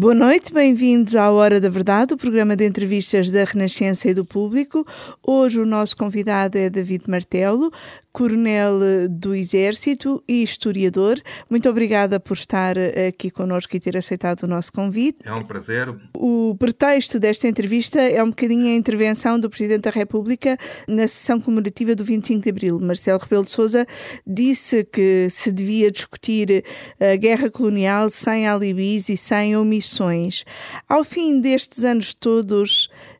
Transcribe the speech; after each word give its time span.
Boa 0.00 0.14
noite, 0.14 0.54
bem-vindos 0.54 1.16
à 1.16 1.28
Hora 1.28 1.60
da 1.60 1.68
Verdade, 1.68 2.14
o 2.14 2.16
programa 2.16 2.54
de 2.54 2.64
entrevistas 2.64 3.32
da 3.32 3.42
Renascença 3.42 4.08
e 4.08 4.14
do 4.14 4.24
Público. 4.24 4.86
Hoje 5.26 5.58
o 5.58 5.66
nosso 5.66 5.96
convidado 5.96 6.56
é 6.56 6.70
David 6.70 7.10
Martelo, 7.10 7.72
coronel 8.18 8.80
do 9.08 9.32
Exército 9.32 10.20
e 10.26 10.42
historiador. 10.42 11.22
Muito 11.48 11.70
obrigada 11.70 12.18
por 12.18 12.36
estar 12.36 12.74
aqui 13.06 13.30
connosco 13.30 13.76
e 13.76 13.78
ter 13.78 13.96
aceitado 13.96 14.42
o 14.42 14.48
nosso 14.48 14.72
convite. 14.72 15.18
É 15.24 15.32
um 15.32 15.44
prazer. 15.44 15.94
O 16.12 16.56
pretexto 16.58 17.20
desta 17.20 17.46
entrevista 17.46 18.00
é 18.00 18.20
um 18.20 18.30
bocadinho 18.30 18.66
a 18.66 18.74
intervenção 18.74 19.38
do 19.38 19.48
Presidente 19.48 19.82
da 19.82 19.90
República 19.90 20.58
na 20.88 21.06
sessão 21.06 21.40
comemorativa 21.40 21.94
do 21.94 22.04
25 22.04 22.42
de 22.42 22.50
Abril. 22.50 22.80
Marcelo 22.80 23.20
Rebelo 23.20 23.44
de 23.44 23.52
Sousa 23.52 23.86
disse 24.26 24.82
que 24.82 25.28
se 25.30 25.52
devia 25.52 25.88
discutir 25.88 26.64
a 26.98 27.14
guerra 27.14 27.48
colonial 27.48 28.10
sem 28.10 28.48
alibis 28.48 29.08
e 29.08 29.16
sem 29.16 29.56
omissões. 29.56 30.44
Ao 30.88 31.04
fim 31.04 31.40
destes 31.40 31.84
anos 31.84 32.12
todos, 32.12 32.88
eh, 32.90 33.17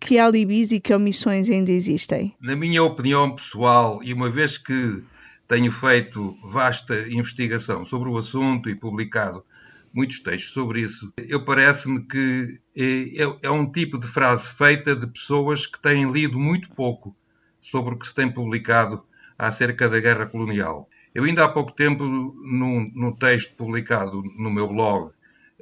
que 0.00 0.18
alibis 0.18 0.72
e 0.72 0.80
que 0.80 0.94
omissões 0.94 1.50
ainda 1.50 1.70
existem? 1.70 2.34
Na 2.40 2.56
minha 2.56 2.82
opinião 2.82 3.34
pessoal, 3.34 4.00
e 4.02 4.12
uma 4.12 4.30
vez 4.30 4.56
que 4.56 5.02
tenho 5.46 5.70
feito 5.70 6.36
vasta 6.42 7.08
investigação 7.08 7.84
sobre 7.84 8.08
o 8.08 8.16
assunto 8.16 8.68
e 8.70 8.74
publicado 8.74 9.44
muitos 9.92 10.18
textos 10.18 10.52
sobre 10.52 10.80
isso, 10.80 11.12
eu 11.18 11.44
parece-me 11.44 12.00
que 12.04 12.60
é, 12.76 13.22
é, 13.22 13.38
é, 13.42 13.50
um 13.50 13.70
tipo 13.70 13.98
de 13.98 14.08
frase 14.08 14.44
feita 14.46 14.96
de 14.96 15.06
pessoas 15.06 15.66
que 15.66 15.80
têm 15.80 16.10
lido 16.10 16.38
muito 16.38 16.68
pouco 16.70 17.16
sobre 17.62 17.94
o 17.94 17.98
que 17.98 18.08
se 18.08 18.14
tem 18.14 18.28
publicado 18.28 19.04
acerca 19.38 19.88
da 19.88 20.00
guerra 20.00 20.26
colonial. 20.26 20.88
Eu 21.14 21.24
ainda 21.24 21.44
há 21.44 21.48
pouco 21.48 21.70
tempo, 21.70 22.04
num, 22.04 22.90
num 22.92 23.12
texto 23.12 23.54
publicado 23.54 24.22
no 24.36 24.50
meu 24.50 24.66
blog, 24.66 25.12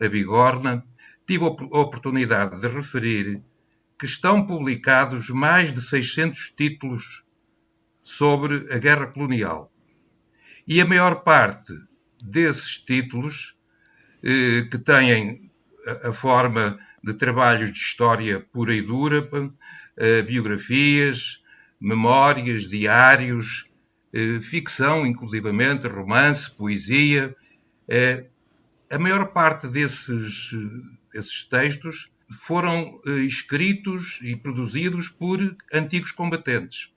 A 0.01 0.09
Bigorna, 0.09 0.83
tive 1.27 1.45
a 1.45 1.49
oportunidade 1.49 2.59
de 2.59 2.69
referir 2.69 3.43
que 4.03 4.07
estão 4.07 4.45
publicados 4.45 5.31
mais 5.31 5.73
de 5.73 5.81
600 5.81 6.51
títulos 6.57 7.23
sobre 8.03 8.67
a 8.75 8.77
guerra 8.77 9.07
colonial. 9.07 9.73
E 10.67 10.81
a 10.81 10.85
maior 10.85 11.23
parte 11.23 11.73
desses 12.21 12.79
títulos, 12.79 13.55
eh, 14.21 14.63
que 14.69 14.77
têm 14.77 15.53
a, 16.03 16.13
forma 16.13 16.81
de 17.01 17.15
trabalhos 17.15 17.71
de 17.71 17.79
história 17.79 18.41
pura 18.41 18.75
e 18.75 18.83
dura, 18.83 19.25
eh, 19.97 20.23
biografias, 20.23 21.41
memórias, 21.81 22.69
diários, 22.69 23.71
eh, 24.13 24.41
ficção, 24.41 25.07
inclusivamente, 25.07 25.87
romance, 25.87 26.51
poesia. 26.51 27.37
A 28.91 28.99
maior 28.99 29.27
parte 29.27 29.69
desses, 29.69 30.51
desses 31.13 31.45
textos 31.45 32.12
foram 32.33 33.01
eh, 33.07 33.11
escritos 33.21 34.19
e 34.23 34.35
produzidos 34.35 35.09
por 35.09 35.57
antigos 35.73 36.13
combatentes. 36.13 36.91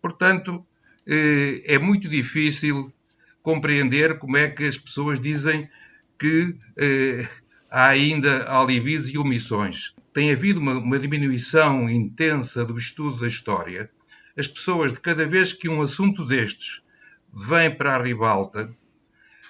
Portanto, 0.00 0.66
eh, 1.06 1.62
é 1.64 1.78
muito 1.78 2.08
difícil 2.08 2.92
compreender 3.42 4.18
como 4.18 4.36
é 4.36 4.48
que 4.48 4.64
as 4.64 4.76
pessoas 4.76 5.20
dizem 5.20 5.68
que 6.18 6.56
eh, 6.76 7.28
há 7.70 7.88
ainda 7.88 8.44
alibis 8.50 9.08
e 9.08 9.18
omissões. 9.18 9.94
Tem 10.12 10.32
havido 10.32 10.60
uma, 10.60 10.74
uma 10.74 10.98
diminuição 10.98 11.88
intensa 11.88 12.64
do 12.64 12.76
estudo 12.76 13.20
da 13.20 13.28
história. 13.28 13.90
As 14.36 14.46
pessoas, 14.46 14.92
de 14.92 15.00
cada 15.00 15.26
vez 15.26 15.52
que 15.52 15.68
um 15.68 15.82
assunto 15.82 16.24
destes 16.24 16.82
vem 17.32 17.74
para 17.74 17.96
a 17.96 18.02
ribalta, 18.02 18.74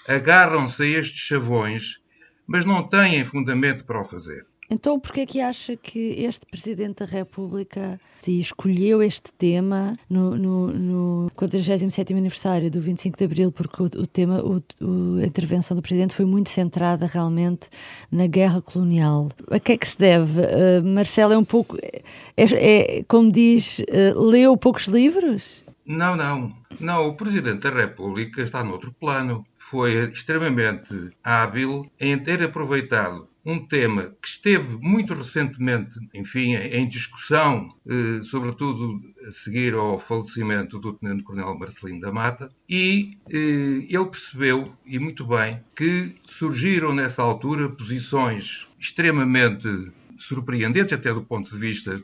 agarram-se 0.06 0.82
a 0.82 0.86
estes 0.86 1.20
chavões, 1.20 2.00
mas 2.46 2.64
não 2.64 2.82
têm 2.82 3.24
fundamento 3.24 3.84
para 3.84 4.00
o 4.00 4.04
fazer. 4.04 4.46
Então, 4.70 5.00
porquê 5.00 5.22
é 5.22 5.26
que 5.26 5.40
acha 5.40 5.76
que 5.76 6.14
este 6.22 6.46
Presidente 6.46 7.04
da 7.04 7.04
República 7.04 8.00
escolheu 8.24 9.02
este 9.02 9.32
tema 9.32 9.98
no, 10.08 10.36
no, 10.36 10.68
no 10.68 11.30
47º 11.36 12.16
aniversário 12.16 12.70
do 12.70 12.80
25 12.80 13.18
de 13.18 13.24
Abril, 13.24 13.50
porque 13.50 13.82
o, 13.82 13.86
o 13.86 14.06
tema, 14.06 14.40
o, 14.40 14.62
o, 14.80 15.18
a 15.20 15.26
intervenção 15.26 15.76
do 15.76 15.82
Presidente 15.82 16.14
foi 16.14 16.24
muito 16.24 16.50
centrada 16.50 17.06
realmente 17.06 17.68
na 18.12 18.28
guerra 18.28 18.62
colonial. 18.62 19.28
A 19.50 19.58
que 19.58 19.72
é 19.72 19.76
que 19.76 19.88
se 19.88 19.98
deve? 19.98 20.40
Uh, 20.40 20.84
Marcelo 20.84 21.32
é 21.32 21.38
um 21.38 21.44
pouco, 21.44 21.76
é, 21.76 22.02
é 22.36 23.02
como 23.08 23.32
diz, 23.32 23.80
uh, 23.80 24.20
leu 24.20 24.56
poucos 24.56 24.84
livros? 24.84 25.64
Não, 25.84 26.14
não. 26.14 26.54
Não, 26.78 27.08
o 27.08 27.14
Presidente 27.14 27.62
da 27.62 27.70
República 27.70 28.40
está 28.42 28.62
noutro 28.62 28.92
plano. 28.92 29.44
Foi 29.58 30.10
extremamente 30.10 31.10
hábil 31.24 31.90
em 31.98 32.16
ter 32.18 32.40
aproveitado 32.42 33.29
um 33.50 33.66
tema 33.66 34.14
que 34.22 34.28
esteve 34.28 34.76
muito 34.76 35.12
recentemente, 35.12 35.98
enfim, 36.14 36.54
em 36.54 36.88
discussão, 36.88 37.68
eh, 37.84 38.22
sobretudo 38.22 39.00
a 39.26 39.32
seguir 39.32 39.74
ao 39.74 39.98
falecimento 39.98 40.78
do 40.78 40.92
Tenente 40.92 41.24
Coronel 41.24 41.58
Marcelino 41.58 42.00
da 42.00 42.12
Mata, 42.12 42.50
e 42.68 43.18
eh, 43.28 43.86
ele 43.88 44.06
percebeu, 44.06 44.72
e 44.86 45.00
muito 45.00 45.26
bem, 45.26 45.60
que 45.74 46.14
surgiram 46.28 46.94
nessa 46.94 47.22
altura 47.22 47.68
posições 47.68 48.68
extremamente 48.78 49.90
surpreendentes, 50.16 50.92
até 50.92 51.12
do 51.12 51.22
ponto 51.22 51.50
de 51.50 51.58
vista 51.58 52.00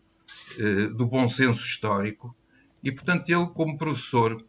eh, 0.59 0.87
do 0.89 1.07
bom 1.07 1.29
senso 1.29 1.63
histórico, 1.63 2.35
e, 2.83 2.91
portanto, 2.91 3.31
ele, 3.31 3.47
como 3.55 3.79
professor, 3.79 4.45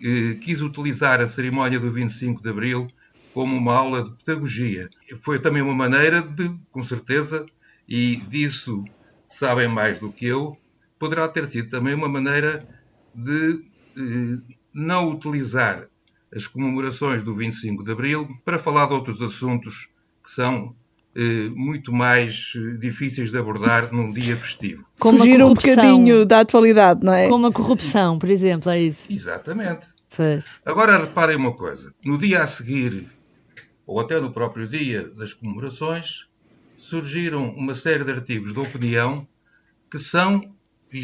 eh, 0.00 0.34
quis 0.40 0.60
utilizar 0.62 1.20
a 1.20 1.26
cerimónia 1.26 1.80
do 1.80 1.92
25 1.92 2.40
de 2.40 2.48
Abril 2.50 2.88
como 3.32 3.56
uma 3.56 3.74
aula 3.74 4.02
de 4.02 4.10
pedagogia. 4.12 4.88
Foi 5.22 5.38
também 5.38 5.62
uma 5.62 5.74
maneira 5.74 6.22
de, 6.22 6.50
com 6.70 6.82
certeza, 6.82 7.46
e 7.88 8.16
disso 8.28 8.84
sabem 9.26 9.68
mais 9.68 9.98
do 9.98 10.12
que 10.12 10.26
eu, 10.26 10.56
poderá 10.98 11.26
ter 11.28 11.48
sido 11.48 11.70
também 11.70 11.94
uma 11.94 12.08
maneira 12.08 12.66
de 13.14 13.64
eh, 13.96 14.54
não 14.72 15.10
utilizar 15.10 15.86
as 16.34 16.46
comemorações 16.46 17.22
do 17.22 17.34
25 17.34 17.84
de 17.84 17.92
Abril 17.92 18.28
para 18.44 18.58
falar 18.58 18.86
de 18.86 18.94
outros 18.94 19.20
assuntos 19.22 19.88
que 20.22 20.30
são 20.30 20.74
eh, 21.16 21.48
muito 21.54 21.92
mais 21.92 22.52
eh, 22.54 22.76
difíceis 22.78 23.30
de 23.30 23.38
abordar 23.38 23.92
num 23.92 24.12
dia 24.12 24.36
festivo. 24.36 24.84
Como 24.98 25.18
Fugir 25.18 25.42
um 25.42 25.54
bocadinho 25.54 26.24
da 26.26 26.40
atualidade, 26.40 27.04
não 27.04 27.12
é? 27.12 27.28
Como 27.28 27.46
a 27.46 27.52
corrupção, 27.52 28.18
por 28.18 28.30
exemplo, 28.30 28.70
é 28.70 28.80
isso? 28.80 29.02
Exatamente. 29.10 29.86
Pois. 30.14 30.44
Agora 30.66 30.98
reparem 30.98 31.36
uma 31.36 31.52
coisa: 31.52 31.92
no 32.04 32.18
dia 32.18 32.42
a 32.42 32.46
seguir 32.46 33.08
ou 33.90 33.98
até 33.98 34.20
no 34.20 34.32
próprio 34.32 34.68
dia 34.68 35.08
das 35.08 35.34
comemorações, 35.34 36.28
surgiram 36.76 37.48
uma 37.50 37.74
série 37.74 38.04
de 38.04 38.12
artigos 38.12 38.52
de 38.52 38.60
opinião 38.60 39.26
que 39.90 39.98
são 39.98 40.54
eh, 40.92 40.98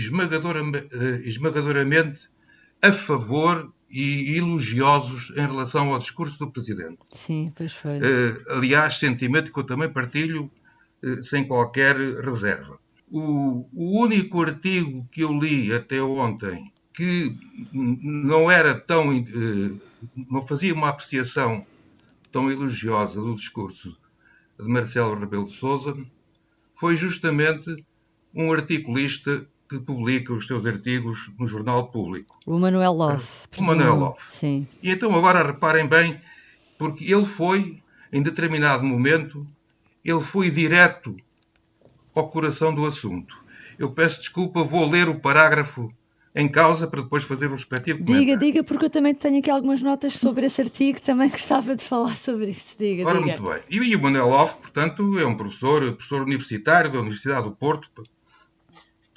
esmagadoramente 1.25 2.31
a 2.81 2.93
favor 2.93 3.73
e 3.91 4.37
elogiosos 4.39 5.31
em 5.31 5.45
relação 5.45 5.93
ao 5.93 5.99
discurso 5.99 6.39
do 6.39 6.49
Presidente. 6.49 7.01
Sim, 7.11 7.53
pois 7.57 7.73
foi. 7.73 7.99
Uh, 7.99 8.45
aliás, 8.51 8.99
sentimento 8.99 9.53
que 9.53 9.59
eu 9.59 9.65
também 9.65 9.89
partilho 9.89 10.49
uh, 11.03 11.23
sem 11.25 11.45
qualquer 11.45 11.97
reserva. 11.97 12.79
O, 13.11 13.69
o, 13.73 14.01
único 14.01 14.43
artigo 14.43 15.05
que 15.11 15.23
eu 15.23 15.33
li 15.33 15.73
até 15.73 16.01
ontem 16.01 16.73
que 16.95 17.35
não 17.73 18.49
era 18.49 18.75
tão. 18.75 19.07
Não 20.15 20.47
fazia 20.47 20.73
uma 20.75 20.89
apreciação 20.91 21.67
tão 22.37 22.51
elogiosa 22.51 23.19
do 23.19 23.35
discurso 23.35 23.97
de 24.61 24.69
Marcelo 24.69 25.19
Rebelo 25.19 25.47
de 25.47 25.55
Sousa 25.55 25.97
foi 26.79 26.95
justamente 26.95 27.83
um 28.35 28.53
articulista 28.53 29.49
que 29.67 29.79
publica 29.79 30.35
os 30.35 30.47
seus 30.47 30.67
artigos 30.67 31.31
no 31.39 31.49
Jornal 31.49 31.91
Público. 31.91 32.39
O 32.45 32.59
Manuel 32.59 32.93
Love. 32.93 33.27
O 33.57 33.63
Manuel 33.63 33.97
Love. 33.97 34.19
Sim. 34.29 34.69
E 34.83 34.91
então 34.91 35.15
agora 35.15 35.47
reparem 35.47 35.87
bem, 35.87 36.21
porque 36.77 37.11
ele 37.11 37.25
foi, 37.25 37.83
em 38.13 38.23
determinado 38.23 38.85
momento, 38.85 39.47
ele 40.05 40.21
foi 40.21 40.51
direto 40.51 41.17
ao 42.15 42.29
coração 42.29 42.75
do 42.75 42.85
assunto. 42.85 43.35
Eu 43.79 43.93
peço 43.93 44.21
desculpa, 44.21 44.63
vou 44.63 44.87
ler 44.87 45.09
o 45.09 45.19
parágrafo 45.19 45.91
em 46.37 46.47
causa 46.47 46.87
para 46.87 47.01
depois 47.01 47.25
fazer 47.25 47.47
o 47.47 47.53
respectivo 47.53 48.01
comentário. 48.01 48.27
Diga, 48.27 48.39
diga, 48.39 48.63
porque 48.63 48.85
eu 48.85 48.91
também 48.91 49.15
tenho 49.15 49.39
aqui 49.39 49.51
algumas 49.51 49.81
notas 49.81 50.13
sobre 50.13 50.45
esse 50.45 50.61
artigo, 50.61 51.01
também 51.01 51.31
gostava 51.33 51.75
de 51.75 51.83
falar 51.83 52.15
sobre 52.19 52.51
isso. 52.51 52.77
Diga, 52.79 53.09
Ora, 53.09 53.19
diga. 53.19 53.39
muito 53.39 53.51
bem. 53.51 53.63
E, 53.71 53.97
o 53.97 54.03
Manuel 54.03 54.29
Off, 54.29 54.57
portanto, 54.59 55.19
é 55.19 55.25
um 55.25 55.35
professor, 55.35 55.81
professor 55.95 56.21
universitário 56.21 56.93
da 56.93 56.99
Universidade 56.99 57.45
do 57.45 57.53
Porto, 57.53 57.89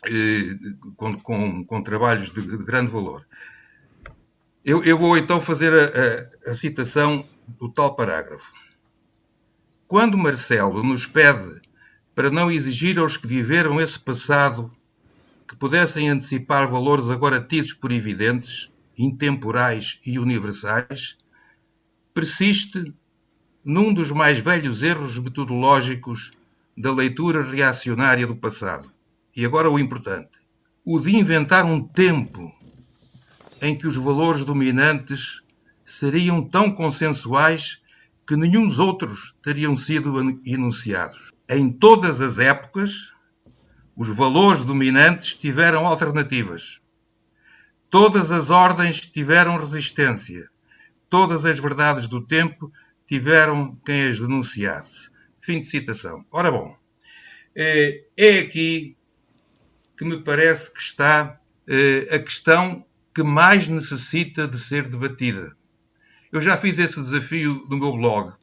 eh, 0.06 0.56
com, 0.96 1.20
com, 1.20 1.66
com, 1.66 1.84
trabalhos 1.84 2.32
de, 2.32 2.42
de, 2.42 2.58
grande 2.64 2.90
valor. 2.90 3.28
Eu, 4.64 4.82
eu 4.86 4.98
vou 4.98 5.18
então 5.18 5.42
fazer 5.42 5.74
a, 5.74 6.50
a, 6.50 6.52
a 6.52 6.56
citação 6.56 7.28
do 7.46 7.68
tal 7.70 7.98
parágrafo. 7.98 8.50
Quando 9.90 10.18
Marcelo 10.18 10.82
nos 10.84 11.06
pede 11.06 11.60
para 12.16 12.32
não 12.32 12.50
exigir 12.50 12.98
aos 12.98 13.18
que 13.18 13.28
viveram 13.28 13.82
esse 13.82 14.00
passado 14.00 14.72
que 15.50 15.56
pudessem 15.56 16.08
antecipar 16.08 16.70
valores 16.70 17.10
agora 17.10 17.42
tidos 17.42 17.74
por 17.74 17.92
evidentes, 17.92 18.70
intemporais 18.96 20.00
e 20.06 20.20
universais, 20.20 21.18
persiste 22.14 22.94
num 23.66 23.92
dos 23.92 24.12
mais 24.12 24.38
velhos 24.38 24.84
erros 24.84 25.18
metodológicos 25.18 26.32
da 26.78 26.94
leitura 26.94 27.42
reacionária 27.42 28.28
do 28.28 28.36
passado. 28.36 28.92
E 29.36 29.44
agora 29.44 29.72
o 29.72 29.80
importante: 29.80 30.30
o 30.86 31.00
de 31.00 31.16
inventar 31.16 31.66
um 31.66 31.82
tempo 31.82 32.54
em 33.60 33.76
que 33.76 33.88
os 33.88 33.96
valores 33.96 34.46
dominantes 34.46 35.42
seriam 35.84 36.44
tão 36.44 36.72
consensuais 36.72 37.82
que 38.28 38.36
nenhum 38.36 38.70
outros 38.80 39.34
teriam 39.42 39.76
sido 39.76 40.14
enunciados. 40.46 41.32
Em 41.50 41.72
todas 41.72 42.22
as 42.22 42.38
épocas, 42.38 43.12
os 44.00 44.08
valores 44.08 44.64
dominantes 44.64 45.34
tiveram 45.34 45.86
alternativas. 45.86 46.80
Todas 47.90 48.32
as 48.32 48.50
ordens 48.50 49.02
tiveram 49.02 49.58
resistência. 49.58 50.50
Todas 51.10 51.46
as 51.46 51.60
verdades 51.60 52.08
do 52.08 52.26
tempo 52.26 52.72
tiveram 53.06 53.78
quem 53.86 54.08
as 54.08 54.18
denunciasse. 54.18 55.10
Fim 55.42 55.60
de 55.60 55.66
citação. 55.66 56.26
Ora 56.32 56.50
bom, 56.50 56.78
é, 57.54 58.06
é 58.16 58.40
aqui 58.40 58.96
que 59.98 60.06
me 60.06 60.22
parece 60.22 60.72
que 60.72 60.82
está 60.82 61.38
é, 61.68 62.16
a 62.16 62.20
questão 62.20 62.86
que 63.14 63.22
mais 63.22 63.68
necessita 63.68 64.48
de 64.48 64.58
ser 64.60 64.88
debatida. 64.88 65.58
Eu 66.32 66.42
já 66.42 66.56
fiz 66.56 66.80
esse 66.80 67.02
desafio 67.02 67.68
no 67.70 67.78
meu 67.78 67.92
blog. 67.92 68.34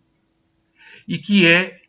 E 1.08 1.17
que 1.17 1.47
é 1.47 1.81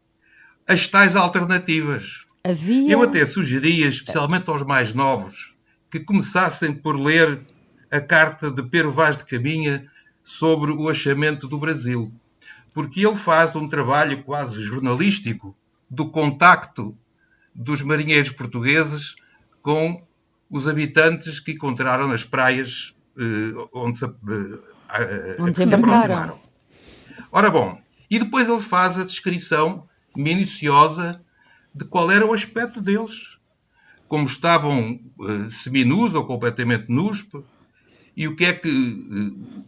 as 0.66 0.88
tais 0.88 1.18
alternativas. 1.18 2.27
Havia... 2.48 2.92
Eu 2.92 3.02
até 3.02 3.26
sugeria, 3.26 3.88
especialmente 3.88 4.50
aos 4.50 4.64
mais 4.64 4.94
novos, 4.94 5.54
que 5.92 6.00
começassem 6.00 6.74
por 6.74 6.96
ler 6.96 7.42
a 7.92 8.00
carta 8.00 8.50
de 8.50 8.64
Pedro 8.64 8.92
Vaz 8.92 9.18
de 9.18 9.26
Caminha 9.26 9.86
sobre 10.24 10.72
o 10.72 10.88
achamento 10.88 11.48
do 11.48 11.58
Brasil. 11.58 12.12
Porque 12.74 13.06
ele 13.06 13.16
faz 13.16 13.56
um 13.56 13.68
trabalho 13.68 14.24
quase 14.24 14.62
jornalístico 14.62 15.56
do 15.90 16.10
contacto 16.10 16.98
dos 17.54 17.82
marinheiros 17.82 18.30
portugueses 18.30 19.16
com 19.62 20.02
os 20.50 20.68
habitantes 20.68 21.40
que 21.40 21.54
encontraram 21.54 22.08
nas 22.08 22.24
praias 22.24 22.94
eh, 23.18 23.68
onde 23.74 23.98
se, 23.98 24.06
onde 25.40 25.58
se 25.58 25.64
aproximaram. 25.64 26.40
Ora 27.30 27.50
bom, 27.50 27.82
e 28.10 28.20
depois 28.20 28.48
ele 28.48 28.62
faz 28.62 28.98
a 28.98 29.04
descrição 29.04 29.88
minuciosa 30.16 31.22
de 31.78 31.86
qual 31.86 32.12
era 32.12 32.26
o 32.26 32.34
aspecto 32.34 32.82
deles. 32.82 33.38
Como 34.08 34.26
estavam 34.26 35.02
uh, 35.20 35.50
seminus 35.50 36.16
ou 36.16 36.26
completamente 36.26 36.90
nus, 36.90 37.28
e 38.16 38.28
o 38.28 38.36
que 38.36 38.46
é 38.46 38.54
que. 38.54 38.70
Uh, 38.70 39.66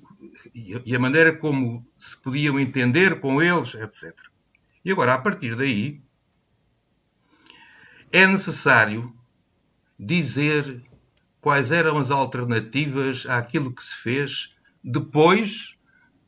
e 0.86 0.96
a 0.96 1.00
maneira 1.00 1.36
como 1.36 1.86
se 1.98 2.18
podiam 2.18 2.60
entender 2.60 3.20
com 3.20 3.42
eles, 3.42 3.76
etc. 3.76 4.14
E 4.84 4.92
agora, 4.92 5.14
a 5.14 5.18
partir 5.18 5.56
daí, 5.56 6.02
é 8.12 8.26
necessário 8.26 9.14
dizer 10.00 10.82
quais 11.42 11.72
eram 11.72 11.98
as 11.98 12.10
alternativas 12.10 13.26
àquilo 13.28 13.74
que 13.74 13.84
se 13.84 13.94
fez 13.96 14.56
depois 14.84 15.76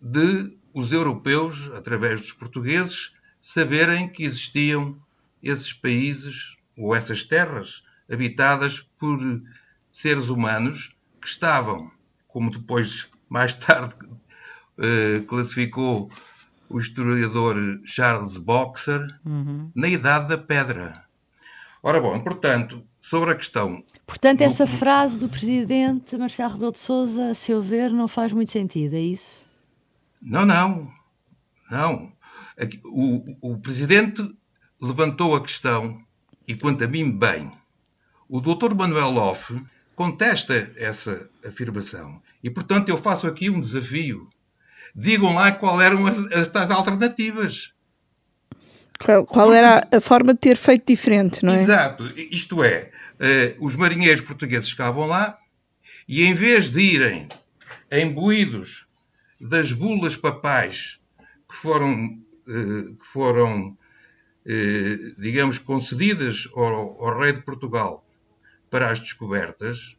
de 0.01 0.57
os 0.74 0.94
europeus, 0.94 1.69
através 1.74 2.22
dos 2.22 2.33
portugueses, 2.33 3.13
saberem 3.42 4.07
que 4.07 4.24
existiam 4.24 5.01
esses 5.41 5.73
países 5.73 6.55
ou 6.77 6.95
essas 6.95 7.23
terras 7.23 7.83
habitadas 8.11 8.79
por 8.99 9.19
seres 9.91 10.29
humanos 10.29 10.95
que 11.21 11.27
estavam, 11.27 11.91
como 12.27 12.51
depois, 12.51 13.09
mais 13.29 13.53
tarde, 13.53 13.95
uh, 14.05 15.23
classificou 15.27 16.09
o 16.69 16.79
historiador 16.79 17.55
Charles 17.83 18.38
Boxer, 18.38 19.01
uhum. 19.25 19.71
na 19.75 19.88
Idade 19.88 20.29
da 20.29 20.38
Pedra. 20.38 21.03
Ora 21.83 21.99
bom, 21.99 22.19
portanto, 22.21 22.83
sobre 23.01 23.31
a 23.31 23.35
questão. 23.35 23.83
Portanto, 24.05 24.39
do... 24.39 24.44
essa 24.44 24.65
frase 24.65 25.19
do 25.19 25.27
presidente 25.27 26.15
Marcelo 26.17 26.53
Rebelo 26.53 26.71
de 26.71 26.79
Souza, 26.79 27.31
a 27.31 27.33
seu 27.33 27.61
ver, 27.61 27.91
não 27.91 28.07
faz 28.07 28.31
muito 28.31 28.51
sentido, 28.51 28.95
é 28.95 29.01
isso? 29.01 29.45
Não, 30.21 30.45
não. 30.45 30.91
Não. 31.69 32.11
O, 32.85 33.53
o 33.53 33.57
presidente 33.57 34.21
levantou 34.81 35.36
a 35.36 35.42
questão, 35.42 36.01
e 36.48 36.56
quanto 36.56 36.83
a 36.83 36.88
mim, 36.88 37.12
bem. 37.12 37.51
O 38.28 38.42
Dr. 38.42 38.74
Manuel 38.74 39.12
Loff 39.12 39.62
contesta 39.95 40.72
essa 40.75 41.30
afirmação. 41.45 42.22
E, 42.44 42.50
portanto, 42.50 42.89
eu 42.89 42.98
faço 42.98 43.28
aqui 43.28 43.50
um 43.50 43.62
desafio. 43.62 44.28
Digam 44.95 45.36
lá 45.36 45.51
qual 45.51 45.80
eram 45.80 46.07
as, 46.07 46.18
as 46.31 46.50
tais 46.50 46.72
alternativas. 46.72 47.72
Qual, 49.00 49.25
qual, 49.25 49.54
era 49.54 49.88
a 49.92 50.01
forma 50.01 50.33
de 50.33 50.39
ter 50.39 50.56
feito 50.56 50.88
diferente, 50.88 51.45
não 51.45 51.54
é? 51.54 51.62
Exato. 51.62 52.06
Isto 52.16 52.63
é, 52.63 52.92
uh, 53.19 53.66
os 53.66 53.75
marinheiros 53.75 54.24
portugueses 54.24 54.69
ficavam 54.69 55.06
lá 55.07 55.38
e, 56.07 56.24
em 56.24 56.33
vez 56.33 56.72
de 56.72 56.81
irem 56.81 57.28
imbuídos 57.92 58.86
das 59.39 59.72
bulas 59.72 60.16
papais 60.16 61.00
que 61.50 61.56
foram, 61.56 62.18
uh, 62.48 62.95
que 62.95 63.06
foram 63.12 63.78
uh, 64.45 65.21
digamos, 65.21 65.57
concedidas 65.57 66.47
ao, 66.55 67.03
ao 67.03 67.19
rei 67.19 67.33
de 67.33 67.41
Portugal 67.41 68.05
para 68.69 68.91
as 68.91 68.99
descobertas, 68.99 69.95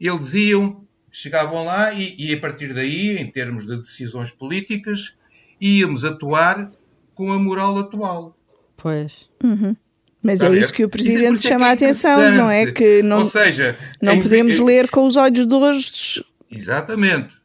eles 0.00 0.34
iam, 0.34 0.86
chegavam 1.10 1.64
lá 1.64 1.92
e, 1.92 2.14
e, 2.18 2.32
a 2.32 2.40
partir 2.40 2.72
daí, 2.72 3.18
em 3.18 3.30
termos 3.30 3.66
de 3.66 3.76
decisões 3.76 4.30
políticas, 4.30 5.14
íamos 5.60 6.04
atuar 6.04 6.70
com 7.14 7.32
a 7.32 7.38
moral 7.38 7.78
atual. 7.78 8.36
Pois. 8.76 9.28
Uhum. 9.42 9.76
Mas 10.22 10.42
é 10.42 10.50
isso 10.56 10.72
que 10.72 10.84
o 10.84 10.88
Presidente 10.88 11.42
chama 11.42 11.66
a 11.66 11.72
atenção, 11.72 12.30
não 12.32 12.50
é? 12.50 12.70
Que 12.70 13.02
não, 13.02 13.20
Ou 13.20 13.26
seja, 13.26 13.76
não 14.02 14.14
em, 14.14 14.22
podemos 14.22 14.58
em, 14.58 14.64
ler 14.64 14.88
com 14.88 15.06
os 15.06 15.16
olhos 15.16 15.46
de 15.46 15.54
hoje. 15.54 16.24
Exatamente. 16.50 17.36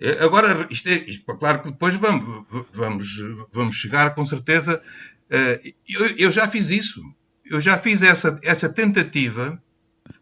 É, 0.00 0.22
agora, 0.24 0.66
isto 0.70 0.88
é, 0.88 0.94
isto, 1.06 1.24
claro 1.36 1.62
que 1.62 1.70
depois 1.70 1.94
vamos, 1.96 2.46
vamos, 2.72 3.08
vamos 3.52 3.76
chegar 3.76 4.14
com 4.14 4.24
certeza. 4.26 4.82
Eu, 5.30 6.06
eu 6.16 6.30
já 6.30 6.48
fiz 6.48 6.68
isso. 6.70 7.02
Eu 7.44 7.60
já 7.60 7.78
fiz 7.78 8.02
essa, 8.02 8.38
essa 8.42 8.68
tentativa 8.68 9.62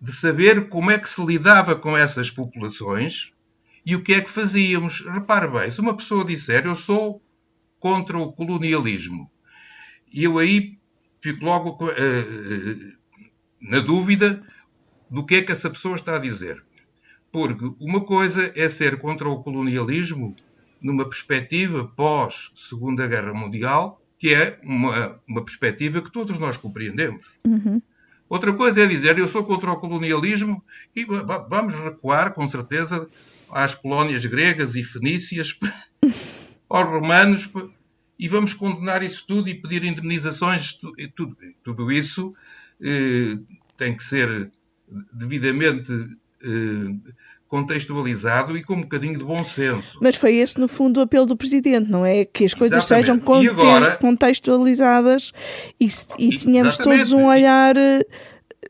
de 0.01 0.13
saber 0.13 0.69
como 0.69 0.91
é 0.91 0.99
que 0.99 1.09
se 1.09 1.25
lidava 1.25 1.75
com 1.75 1.97
essas 1.97 2.31
populações 2.31 3.33
e 3.85 3.97
o 3.97 4.03
que 4.03 4.15
é 4.15 4.21
que 4.21 4.31
fazíamos. 4.31 5.01
Repare 5.01 5.49
bem, 5.49 5.71
se 5.71 5.81
uma 5.81 5.97
pessoa 5.97 6.25
disser 6.25 6.67
eu 6.67 6.75
sou 6.75 7.23
contra 7.79 8.19
o 8.19 8.33
colonialismo. 8.33 9.31
E 10.13 10.25
eu 10.25 10.39
aí 10.39 10.79
fico 11.21 11.45
logo 11.45 11.85
uh, 11.85 12.93
na 13.61 13.81
dúvida 13.81 14.43
do 15.11 15.25
que 15.25 15.37
é 15.37 15.43
que 15.43 15.53
essa 15.53 15.71
pessoa 15.71 15.97
está 15.97 16.17
a 16.17 16.21
dizer. 16.21 16.63
Porque 17.31 17.65
uma 17.81 18.05
coisa 18.05 18.53
é 18.55 18.69
ser 18.69 18.99
contra 18.99 19.29
o 19.29 19.43
colonialismo 19.43 20.37
numa 20.81 21.09
perspectiva 21.09 21.87
pós-Segunda 21.97 23.07
Guerra 23.07 23.33
Mundial, 23.33 24.02
que 24.23 24.33
é 24.33 24.57
uma, 24.63 25.21
uma 25.27 25.45
perspectiva 25.45 26.01
que 26.01 26.13
todos 26.13 26.39
nós 26.39 26.57
compreendemos. 26.57 27.27
Uhum. 27.45 27.83
Outra 28.29 28.53
coisa 28.53 28.85
é 28.85 28.87
dizer 28.87 29.19
eu 29.19 29.27
sou 29.27 29.43
contra 29.43 29.73
o 29.73 29.77
colonialismo 29.77 30.63
e 30.95 31.05
vamos 31.05 31.75
recuar, 31.75 32.33
com 32.33 32.47
certeza, 32.47 33.11
às 33.51 33.75
colónias 33.75 34.25
gregas 34.25 34.77
e 34.77 34.85
fenícias 34.85 35.59
aos 36.71 36.89
romanos 36.89 37.51
e 38.17 38.29
vamos 38.29 38.55
condenar 38.55 39.03
isso 39.03 39.25
tudo 39.27 39.49
e 39.49 39.57
pedir 39.57 39.83
indemnizações. 39.83 40.75
Tudo, 41.17 41.37
tudo 41.65 41.91
isso 41.91 42.33
eh, 42.81 43.41
tem 43.77 43.97
que 43.97 44.05
ser 44.05 44.53
devidamente 45.13 45.93
eh, 46.45 47.13
contextualizado 47.53 48.57
e 48.57 48.63
com 48.63 48.73
um 48.73 48.81
bocadinho 48.81 49.19
de 49.19 49.25
bom 49.25 49.45
senso. 49.45 49.99
Mas 50.01 50.17
foi 50.17 50.37
esse, 50.37 50.59
no 50.59 50.67
fundo, 50.67 51.01
o 51.01 51.03
apelo 51.03 51.27
do 51.27 51.37
Presidente, 51.37 51.91
não 51.91 52.03
é? 52.03 52.25
Que 52.25 52.47
as 52.47 52.55
coisas 52.55 52.79
Exatamente. 52.79 53.21
sejam 53.21 53.51
agora... 53.51 53.99
contextualizadas 53.99 55.33
e, 55.79 55.87
e 56.19 56.31
tínhamos 56.31 56.79
todos 56.79 57.13
um 57.13 57.27
olhar 57.27 57.75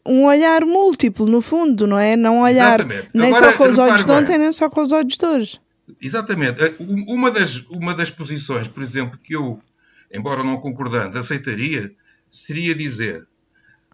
um 0.05 0.25
olhar 0.25 0.62
múltiplo, 0.62 1.29
no 1.29 1.41
fundo, 1.41 1.87
não 1.87 1.97
é? 1.97 2.17
Não 2.17 2.41
olhar 2.41 2.81
Exatamente. 2.81 3.09
nem 3.15 3.29
agora, 3.29 3.53
só 3.53 3.57
com 3.57 3.71
os 3.71 3.79
olhos 3.79 4.05
de 4.05 4.11
ontem, 4.11 4.39
nem 4.39 4.51
só 4.51 4.69
com 4.69 4.83
os 4.83 4.91
olhos 4.91 5.17
de 5.17 5.27
hoje. 5.27 5.61
Exatamente. 6.01 6.65
Eh, 6.65 6.75
uma 7.07 7.31
das, 7.31 7.59
uma 7.71 7.95
das 7.95 8.11
posições, 8.11 8.67
por 8.67 8.83
exemplo, 8.83 9.17
que 9.23 9.37
eu, 9.37 9.61
embora 10.12 10.43
não 10.43 10.57
concordando, 10.57 11.17
aceitaria, 11.17 11.93
seria 12.29 12.75
dizer, 12.75 13.29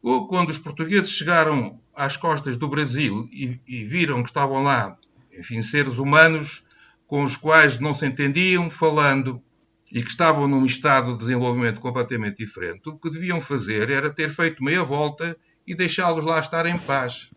quando 0.00 0.50
os 0.50 0.58
portugueses 0.58 1.10
chegaram 1.10 1.80
às 1.94 2.16
costas 2.16 2.56
do 2.56 2.68
Brasil 2.68 3.28
e, 3.32 3.60
e 3.66 3.84
viram 3.84 4.22
que 4.22 4.28
estavam 4.28 4.62
lá, 4.62 4.96
enfim, 5.36 5.62
seres 5.62 5.98
humanos 5.98 6.64
com 7.06 7.24
os 7.24 7.36
quais 7.36 7.80
não 7.80 7.94
se 7.94 8.06
entendiam, 8.06 8.70
falando 8.70 9.42
e 9.90 10.02
que 10.02 10.10
estavam 10.10 10.46
num 10.46 10.66
estado 10.66 11.12
de 11.12 11.20
desenvolvimento 11.20 11.80
completamente 11.80 12.36
diferente, 12.36 12.88
o 12.88 12.98
que 12.98 13.10
deviam 13.10 13.40
fazer 13.40 13.88
era 13.90 14.10
ter 14.10 14.30
feito 14.30 14.62
meia 14.62 14.84
volta 14.84 15.36
e 15.66 15.74
deixá-los 15.74 16.24
lá 16.24 16.38
estar 16.38 16.66
em 16.66 16.78
paz. 16.78 17.30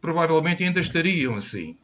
Provavelmente 0.00 0.64
ainda 0.64 0.80
estariam 0.80 1.36
assim. 1.36 1.76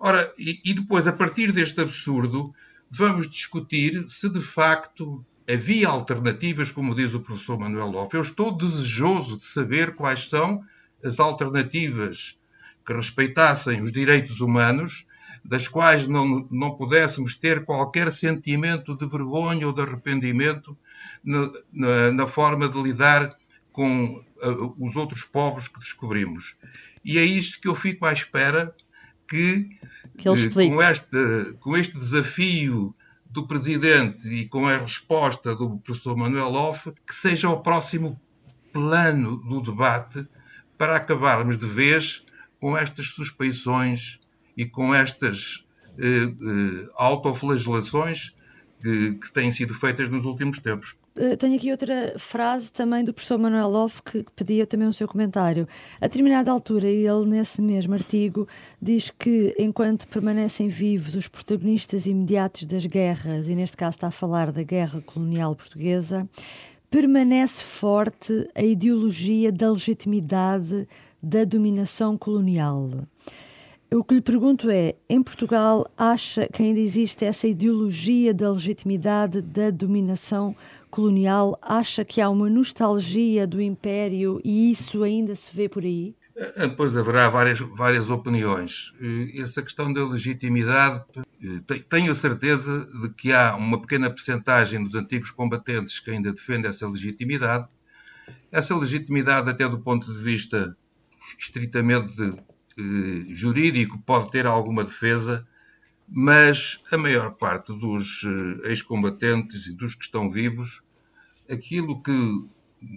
Ora, 0.00 0.32
e, 0.38 0.60
e 0.64 0.72
depois, 0.72 1.06
a 1.06 1.12
partir 1.12 1.52
deste 1.52 1.80
absurdo, 1.80 2.54
vamos 2.90 3.30
discutir 3.30 4.08
se 4.08 4.28
de 4.30 4.40
facto 4.40 5.24
havia 5.48 5.88
alternativas, 5.88 6.70
como 6.70 6.94
diz 6.94 7.14
o 7.14 7.20
professor 7.20 7.58
Manuel 7.58 7.90
Loff. 7.90 8.14
Eu 8.14 8.22
estou 8.22 8.52
desejoso 8.52 9.38
de 9.38 9.46
saber 9.46 9.94
quais 9.94 10.28
são 10.28 10.62
as 11.02 11.18
alternativas 11.18 12.36
que 12.84 12.92
respeitassem 12.92 13.82
os 13.82 13.90
direitos 13.90 14.40
humanos, 14.40 15.06
das 15.44 15.66
quais 15.66 16.06
não, 16.06 16.46
não 16.50 16.72
pudéssemos 16.72 17.34
ter 17.34 17.64
qualquer 17.64 18.12
sentimento 18.12 18.94
de 18.96 19.06
vergonha 19.06 19.66
ou 19.66 19.72
de 19.72 19.80
arrependimento 19.80 20.76
na, 21.24 21.50
na, 21.72 22.12
na 22.12 22.26
forma 22.26 22.68
de 22.68 22.82
lidar 22.82 23.34
com 23.72 24.22
uh, 24.42 24.74
os 24.78 24.96
outros 24.96 25.22
povos 25.22 25.68
que 25.68 25.78
descobrimos. 25.78 26.56
E 27.04 27.16
é 27.16 27.24
isto 27.24 27.60
que 27.60 27.68
eu 27.68 27.74
fico 27.74 28.04
à 28.04 28.12
espera 28.12 28.74
que, 29.26 29.78
que 30.18 30.28
uh, 30.28 30.50
com, 30.52 30.82
este, 30.82 31.54
com 31.60 31.76
este 31.76 31.96
desafio 31.96 32.94
do 33.30 33.46
Presidente 33.46 34.28
e 34.28 34.48
com 34.48 34.66
a 34.66 34.78
resposta 34.78 35.54
do 35.54 35.78
professor 35.78 36.16
Manuel 36.16 36.52
Off, 36.54 36.92
que 37.06 37.14
seja 37.14 37.48
o 37.48 37.60
próximo 37.60 38.20
plano 38.72 39.36
do 39.36 39.60
debate 39.60 40.26
para 40.76 40.96
acabarmos 40.96 41.58
de 41.58 41.66
vez 41.66 42.24
com 42.60 42.76
estas 42.76 43.08
suspeições 43.08 44.18
e 44.56 44.64
com 44.64 44.94
estas 44.94 45.64
eh, 45.98 46.24
eh, 46.24 46.90
autoflagelações 46.94 48.34
que, 48.80 49.14
que 49.14 49.32
têm 49.32 49.50
sido 49.50 49.74
feitas 49.74 50.08
nos 50.08 50.24
últimos 50.24 50.58
tempos. 50.60 50.94
Eh, 51.20 51.34
tenho 51.34 51.56
aqui 51.56 51.72
outra 51.72 52.14
frase 52.16 52.72
também 52.72 53.02
do 53.02 53.12
professor 53.12 53.38
Manuel 53.38 53.68
Loff 53.68 54.00
que 54.04 54.24
pedia 54.36 54.64
também 54.64 54.86
o 54.86 54.92
seu 54.92 55.08
comentário. 55.08 55.66
A 56.00 56.06
determinada 56.06 56.52
altura, 56.52 56.86
ele 56.86 57.26
nesse 57.26 57.60
mesmo 57.60 57.94
artigo 57.94 58.46
diz 58.80 59.10
que 59.10 59.52
enquanto 59.58 60.06
permanecem 60.06 60.68
vivos 60.68 61.16
os 61.16 61.26
protagonistas 61.26 62.06
imediatos 62.06 62.66
das 62.66 62.86
guerras, 62.86 63.48
e 63.48 63.56
neste 63.56 63.76
caso 63.76 63.96
está 63.96 64.06
a 64.06 64.12
falar 64.12 64.52
da 64.52 64.62
guerra 64.62 65.00
colonial 65.00 65.56
portuguesa, 65.56 66.28
permanece 66.88 67.64
forte 67.64 68.48
a 68.54 68.62
ideologia 68.62 69.50
da 69.50 69.72
legitimidade 69.72 70.86
da 71.20 71.42
dominação 71.44 72.16
colonial. 72.16 72.90
O 73.90 74.04
que 74.04 74.14
lhe 74.14 74.20
pergunto 74.20 74.70
é: 74.70 74.94
em 75.08 75.20
Portugal 75.20 75.84
acha 75.96 76.46
que 76.46 76.62
ainda 76.62 76.78
existe 76.78 77.24
essa 77.24 77.48
ideologia 77.48 78.32
da 78.32 78.52
legitimidade 78.52 79.42
da 79.42 79.70
dominação 79.70 80.52
colonial? 80.52 80.77
Colonial, 80.88 81.58
acha 81.62 82.04
que 82.04 82.20
há 82.20 82.28
uma 82.28 82.48
nostalgia 82.50 83.46
do 83.46 83.60
Império 83.60 84.40
e 84.44 84.70
isso 84.70 85.02
ainda 85.02 85.34
se 85.34 85.54
vê 85.54 85.68
por 85.68 85.84
aí? 85.84 86.14
Eh, 86.38 86.68
pois 86.68 86.96
haverá 86.96 87.28
várias, 87.28 87.58
várias 87.58 88.08
opiniões. 88.10 88.92
Eh, 89.00 89.40
essa 89.40 89.60
questão 89.60 89.92
da 89.92 90.04
legitimidade, 90.04 91.02
eh, 91.42 91.80
tenho 91.88 92.12
a 92.12 92.14
certeza 92.14 92.86
de 93.02 93.08
que 93.10 93.32
há 93.32 93.56
uma 93.56 93.80
pequena 93.80 94.08
percentagem 94.08 94.84
dos 94.84 94.94
antigos 94.94 95.32
combatentes 95.32 95.98
que 95.98 96.12
ainda 96.12 96.32
defende 96.32 96.68
essa 96.68 96.86
legitimidade. 96.88 97.66
Essa 98.52 98.76
legitimidade, 98.76 99.50
até 99.50 99.68
do 99.68 99.80
ponto 99.80 100.12
de 100.12 100.22
vista 100.22 100.76
estritamente 101.36 102.34
jurídico, 103.30 103.98
pode 104.06 104.30
ter 104.30 104.46
alguma 104.46 104.84
defesa, 104.84 105.44
mas 106.10 106.82
a 106.90 106.96
maior 106.96 107.32
parte 107.32 107.72
dos 107.72 108.22
eh, 108.24 108.70
ex-combatentes 108.70 109.66
e 109.66 109.72
dos 109.72 109.94
que 109.94 110.04
estão 110.04 110.30
vivos, 110.30 110.82
aquilo 111.50 112.02
que 112.02 112.44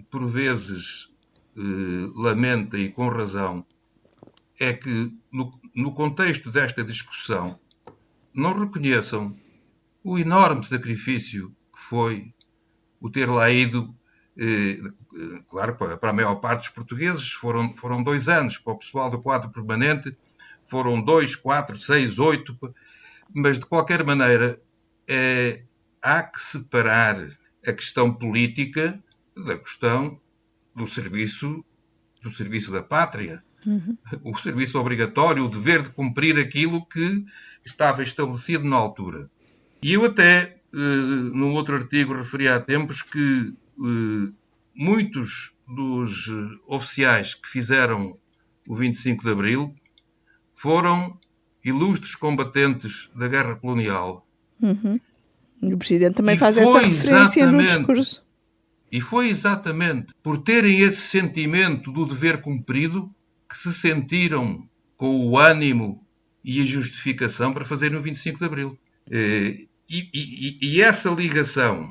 por 0.10 0.30
vezes 0.30 1.12
eh, 1.58 2.10
lamenta 2.16 2.78
e 2.78 2.90
com 2.90 3.10
razão 3.10 3.66
é 4.60 4.72
que 4.72 5.12
no, 5.32 5.60
no 5.76 5.94
contexto 5.94 6.52
desta 6.52 6.84
discussão 6.84 7.60
não 8.34 8.58
reconheçam 8.58 9.36
o 10.04 10.18
enorme 10.18 10.64
sacrifício 10.64 11.50
que 11.74 11.82
foi 11.82 12.34
o 13.00 13.10
ter 13.10 13.30
lá 13.30 13.50
ido 13.50 13.94
eh, 14.38 14.80
claro, 15.50 15.76
para 15.76 16.10
a 16.10 16.14
maior 16.14 16.36
parte 16.36 16.62
dos 16.62 16.70
portugueses. 16.70 17.32
Foram, 17.32 17.76
foram 17.76 18.02
dois 18.02 18.30
anos, 18.30 18.58
para 18.58 18.74
o 18.74 18.78
pessoal 18.78 19.10
do 19.10 19.22
quadro 19.22 19.50
permanente 19.50 20.16
foram 20.72 21.02
dois, 21.02 21.36
quatro, 21.36 21.78
seis, 21.78 22.18
oito, 22.18 22.58
mas, 23.34 23.60
de 23.60 23.66
qualquer 23.66 24.04
maneira, 24.04 24.62
é, 25.08 25.64
há 26.02 26.24
que 26.24 26.40
separar 26.40 27.16
a 27.66 27.74
questão 27.74 28.14
política 28.14 29.02
da 29.36 29.58
questão 29.58 30.20
do 30.76 30.88
serviço, 30.88 31.64
do 32.22 32.32
serviço 32.32 32.72
da 32.72 32.82
pátria. 32.82 33.44
Uhum. 33.66 33.98
O 34.24 34.36
serviço 34.38 34.80
obrigatório, 34.80 35.46
o 35.46 35.50
dever 35.50 35.84
de 35.84 35.90
cumprir 35.90 36.38
aquilo 36.38 36.86
que 36.86 37.26
estava 37.64 38.02
estabelecido 38.02 38.64
na 38.64 38.76
altura. 38.76 39.30
E 39.84 39.94
eu 39.94 40.06
até, 40.06 40.58
uh, 40.74 40.78
num 40.78 41.54
outro 41.54 41.76
artigo, 41.76 42.14
referi 42.14 42.48
há 42.48 42.60
tempos 42.60 43.02
que 43.02 43.54
uh, 43.78 44.34
muitos 44.74 45.54
dos 45.68 46.28
uh, 46.28 46.60
oficiais 46.68 47.36
que 47.36 47.48
fizeram 47.48 48.18
o 48.68 48.76
25 48.76 49.24
de 49.24 49.30
Abril 49.30 49.76
foram 50.56 51.20
ilustres 51.64 52.16
combatentes 52.16 53.10
da 53.16 53.28
guerra 53.28 53.56
colonial. 53.56 54.26
Uhum. 54.62 55.00
O 55.62 55.78
Presidente 55.78 56.16
também 56.16 56.36
e 56.36 56.40
faz 56.40 56.58
essa 56.58 56.80
referência 56.80 57.52
no 57.52 57.64
discurso. 57.64 58.24
E 58.92 59.00
foi 59.00 59.30
exatamente 59.30 60.14
por 60.22 60.40
terem 60.40 60.82
esse 60.82 61.02
sentimento 61.02 61.92
do 61.92 62.06
dever 62.06 62.42
cumprido 62.42 63.10
que 63.48 63.58
se 63.58 63.74
sentiram 63.74 64.68
com 64.98 65.28
o 65.28 65.38
ânimo 65.38 66.06
e 66.44 66.62
a 66.62 66.66
justificação 66.66 67.54
para 67.54 67.64
fazerem 67.64 67.98
o 67.98 68.02
25 68.02 68.40
de 68.40 68.46
Abril. 68.46 68.78
Eh, 69.10 69.66
e, 69.90 70.10
e, 70.14 70.58
e 70.62 70.82
essa 70.82 71.10
ligação 71.10 71.90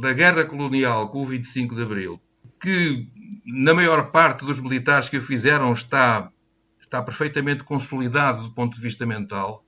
da 0.00 0.12
guerra 0.12 0.44
colonial 0.44 1.08
com 1.08 1.22
o 1.22 1.26
25 1.26 1.74
de 1.74 1.82
Abril, 1.82 2.20
que 2.60 3.08
na 3.46 3.74
maior 3.74 4.10
parte 4.10 4.44
dos 4.44 4.60
militares 4.60 5.08
que 5.08 5.16
o 5.16 5.22
fizeram 5.22 5.72
está 5.72 6.30
está 6.88 7.02
perfeitamente 7.02 7.62
consolidado 7.62 8.42
do 8.42 8.50
ponto 8.50 8.74
de 8.74 8.82
vista 8.82 9.06
mental, 9.06 9.64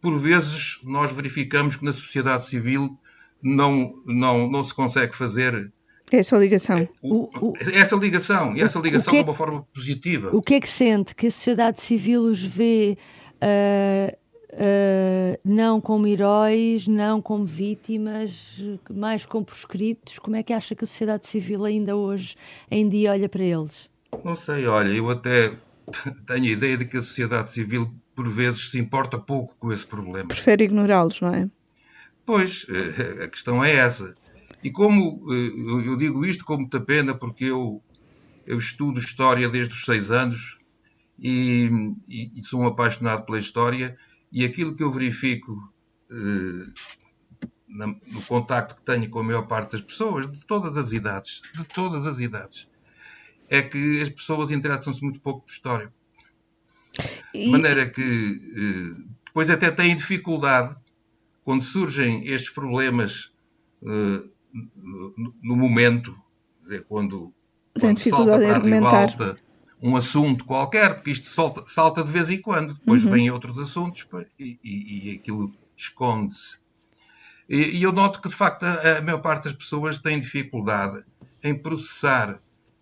por 0.00 0.18
vezes 0.18 0.80
nós 0.82 1.10
verificamos 1.12 1.76
que 1.76 1.84
na 1.84 1.92
sociedade 1.92 2.46
civil 2.46 2.98
não, 3.42 3.94
não, 4.04 4.50
não 4.50 4.64
se 4.64 4.74
consegue 4.74 5.16
fazer 5.16 5.72
essa 6.10 6.36
ligação. 6.36 6.88
O, 7.00 7.28
o, 7.40 7.52
essa 7.72 7.94
ligação, 7.94 8.56
e 8.56 8.60
essa 8.60 8.80
ligação 8.80 9.14
é, 9.14 9.22
de 9.22 9.28
uma 9.28 9.34
forma 9.34 9.62
positiva. 9.72 10.30
O 10.32 10.42
que 10.42 10.54
é 10.54 10.60
que 10.60 10.68
sente? 10.68 11.14
Que 11.14 11.28
a 11.28 11.30
sociedade 11.30 11.80
civil 11.80 12.22
os 12.22 12.42
vê 12.42 12.98
uh, 13.36 14.16
uh, 14.52 15.40
não 15.44 15.80
como 15.80 16.08
heróis, 16.08 16.88
não 16.88 17.22
como 17.22 17.44
vítimas, 17.44 18.60
mais 18.90 19.24
como 19.24 19.44
proscritos? 19.44 20.18
Como 20.18 20.34
é 20.34 20.42
que 20.42 20.52
acha 20.52 20.74
que 20.74 20.82
a 20.82 20.86
sociedade 20.86 21.28
civil 21.28 21.64
ainda 21.64 21.94
hoje, 21.94 22.34
em 22.68 22.88
dia, 22.88 23.12
olha 23.12 23.28
para 23.28 23.44
eles? 23.44 23.88
Não 24.24 24.34
sei, 24.34 24.66
olha, 24.66 24.92
eu 24.92 25.08
até 25.08 25.52
tenho 26.26 26.44
a 26.44 26.48
ideia 26.48 26.76
de 26.76 26.84
que 26.84 26.96
a 26.96 27.02
sociedade 27.02 27.52
civil, 27.52 27.94
por 28.14 28.28
vezes, 28.28 28.70
se 28.70 28.78
importa 28.78 29.18
pouco 29.18 29.54
com 29.58 29.72
esse 29.72 29.86
problema. 29.86 30.28
Prefere 30.28 30.64
ignorá-los, 30.64 31.20
não 31.20 31.34
é? 31.34 31.50
Pois, 32.24 32.66
eh, 32.68 33.24
a 33.24 33.28
questão 33.28 33.64
é 33.64 33.72
essa. 33.72 34.14
E 34.62 34.70
como 34.70 35.24
eh, 35.32 35.88
eu 35.88 35.96
digo 35.96 36.24
isto 36.24 36.44
com 36.44 36.58
muita 36.58 36.80
pena, 36.80 37.14
porque 37.14 37.44
eu, 37.44 37.82
eu 38.46 38.58
estudo 38.58 38.98
história 38.98 39.48
desde 39.48 39.74
os 39.74 39.84
seis 39.84 40.10
anos 40.10 40.58
e, 41.18 41.70
e, 42.08 42.30
e 42.34 42.42
sou 42.42 42.60
um 42.60 42.66
apaixonado 42.66 43.24
pela 43.24 43.38
história, 43.38 43.96
e 44.32 44.44
aquilo 44.44 44.74
que 44.74 44.82
eu 44.82 44.92
verifico 44.92 45.72
eh, 46.10 46.70
no 47.68 48.22
contacto 48.26 48.74
que 48.74 48.82
tenho 48.82 49.08
com 49.08 49.20
a 49.20 49.24
maior 49.24 49.46
parte 49.46 49.72
das 49.72 49.80
pessoas, 49.80 50.30
de 50.30 50.44
todas 50.44 50.76
as 50.76 50.92
idades, 50.92 51.40
de 51.54 51.64
todas 51.64 52.06
as 52.06 52.18
idades, 52.18 52.68
é 53.50 53.60
que 53.60 54.00
as 54.00 54.08
pessoas 54.08 54.52
interessam-se 54.52 55.02
muito 55.02 55.20
pouco 55.20 55.44
por 55.44 55.50
história. 55.50 55.92
De 57.34 57.50
maneira 57.50 57.88
que 57.88 58.00
eh, 58.02 59.02
depois 59.26 59.50
até 59.50 59.70
têm 59.70 59.94
dificuldade 59.96 60.74
quando 61.44 61.62
surgem 61.62 62.26
estes 62.26 62.50
problemas 62.50 63.32
eh, 63.82 64.22
no 65.42 65.56
momento, 65.56 66.16
quando, 66.88 67.32
Tem 67.74 67.94
dificuldade 67.94 68.44
em 68.44 68.50
argumentar. 68.50 69.02
Alta, 69.02 69.36
um 69.82 69.96
assunto 69.96 70.44
qualquer, 70.44 70.94
porque 70.94 71.10
isto 71.10 71.28
salta, 71.28 71.64
salta 71.66 72.04
de 72.04 72.10
vez 72.10 72.30
em 72.30 72.40
quando, 72.40 72.74
depois 72.74 73.02
uhum. 73.02 73.10
vêm 73.10 73.30
outros 73.30 73.58
assuntos 73.58 74.06
e, 74.38 74.58
e, 74.62 75.08
e 75.08 75.14
aquilo 75.16 75.52
esconde-se. 75.76 76.58
E, 77.48 77.78
e, 77.78 77.82
eu 77.82 77.90
noto 77.90 78.20
que, 78.20 78.28
de 78.28 78.34
facto, 78.34 78.64
a, 78.64 78.98
a 78.98 79.02
maior 79.02 79.20
parte 79.20 79.44
das 79.44 79.54
pessoas 79.54 79.98
tem 79.98 80.20
dificuldade 80.20 81.02
em 81.42 81.54
processar 81.54 82.40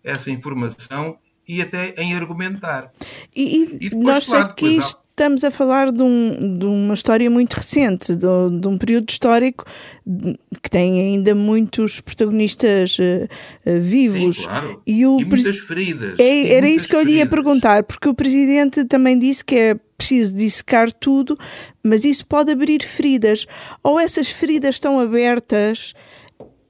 essa 0.09 0.31
informação 0.31 1.17
e 1.47 1.61
até 1.61 1.95
em 1.97 2.13
argumentar. 2.13 2.91
E, 3.35 3.41
e, 3.41 3.63
e 3.63 3.89
depois, 3.89 4.03
nós 4.03 4.27
claro, 4.27 4.45
aqui 4.45 4.77
estamos 4.77 5.43
a 5.43 5.51
falar 5.51 5.91
de, 5.91 6.01
um, 6.01 6.57
de 6.59 6.65
uma 6.65 6.93
história 6.93 7.29
muito 7.29 7.53
recente, 7.55 8.15
de, 8.15 8.59
de, 8.61 8.67
um 8.67 8.77
período 8.77 9.09
histórico 9.09 9.65
que 10.61 10.69
tem 10.69 10.99
ainda 10.99 11.35
muitos 11.35 11.99
protagonistas 11.99 12.97
uh, 12.99 13.27
uh, 13.65 13.81
vivos. 13.81 14.37
Sim, 14.37 14.43
claro. 14.43 14.81
E, 14.85 15.05
o 15.05 15.19
e 15.19 15.25
muitas 15.25 15.57
feridas. 15.57 16.19
É, 16.19 16.53
era 16.53 16.61
muitas 16.61 16.81
isso 16.81 16.87
que 16.87 16.95
eu 16.95 17.01
lhe 17.01 17.13
ia 17.13 17.25
perguntar, 17.25 17.83
porque 17.83 18.07
o 18.07 18.13
Presidente 18.13 18.85
também 18.85 19.17
disse 19.19 19.43
que 19.43 19.55
é 19.55 19.75
preciso 19.97 20.33
dissecar 20.35 20.91
tudo, 20.93 21.37
mas 21.83 22.05
isso 22.05 22.25
pode 22.25 22.51
abrir 22.51 22.81
feridas. 22.83 23.45
Ou 23.83 23.99
essas 23.99 24.29
feridas 24.29 24.75
estão 24.75 24.99
abertas 24.99 25.93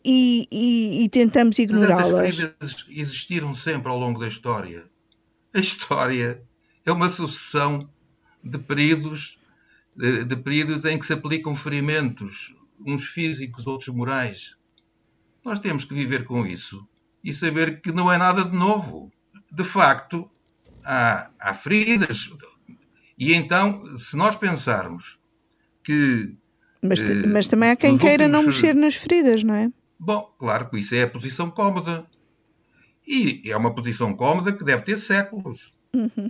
e, 0.03 0.47
e, 0.51 1.03
e 1.03 1.09
tentamos 1.09 1.57
ignorá-las. 1.59 2.35
Feridas 2.35 2.85
existiram 2.89 3.53
sempre 3.53 3.89
ao 3.89 3.97
longo 3.97 4.19
da 4.19 4.27
história. 4.27 4.85
A 5.53 5.59
história 5.59 6.41
é 6.85 6.91
uma 6.91 7.09
sucessão 7.09 7.89
de 8.43 8.57
períodos, 8.57 9.37
de, 9.95 10.23
de 10.23 10.35
períodos 10.35 10.85
em 10.85 10.97
que 10.97 11.05
se 11.05 11.13
aplicam 11.13 11.55
ferimentos, 11.55 12.53
uns 12.85 13.05
físicos, 13.05 13.67
outros 13.67 13.93
morais. 13.93 14.55
Nós 15.43 15.59
temos 15.59 15.83
que 15.83 15.93
viver 15.93 16.25
com 16.25 16.45
isso 16.45 16.87
e 17.23 17.33
saber 17.33 17.81
que 17.81 17.91
não 17.91 18.11
é 18.11 18.17
nada 18.17 18.43
de 18.45 18.55
novo. 18.55 19.11
De 19.51 19.63
facto, 19.63 20.29
há, 20.83 21.29
há 21.39 21.53
feridas. 21.53 22.29
E 23.17 23.33
então, 23.33 23.97
se 23.97 24.15
nós 24.15 24.35
pensarmos 24.35 25.19
que. 25.83 26.35
Mas, 26.81 27.01
eh, 27.01 27.27
mas 27.27 27.47
também 27.47 27.71
há 27.71 27.75
quem 27.75 27.97
queira 27.97 28.23
últimos... 28.25 28.45
não 28.45 28.51
mexer 28.51 28.73
nas 28.73 28.95
feridas, 28.95 29.43
não 29.43 29.55
é? 29.55 29.71
Bom, 29.99 30.33
claro 30.39 30.69
que 30.69 30.79
isso 30.79 30.95
é 30.95 31.03
a 31.03 31.09
posição 31.09 31.51
cómoda. 31.51 32.07
E 33.05 33.41
é 33.45 33.57
uma 33.57 33.73
posição 33.73 34.13
cómoda 34.15 34.53
que 34.53 34.63
deve 34.63 34.83
ter 34.83 34.97
séculos. 34.97 35.73
Uhum. 35.93 36.29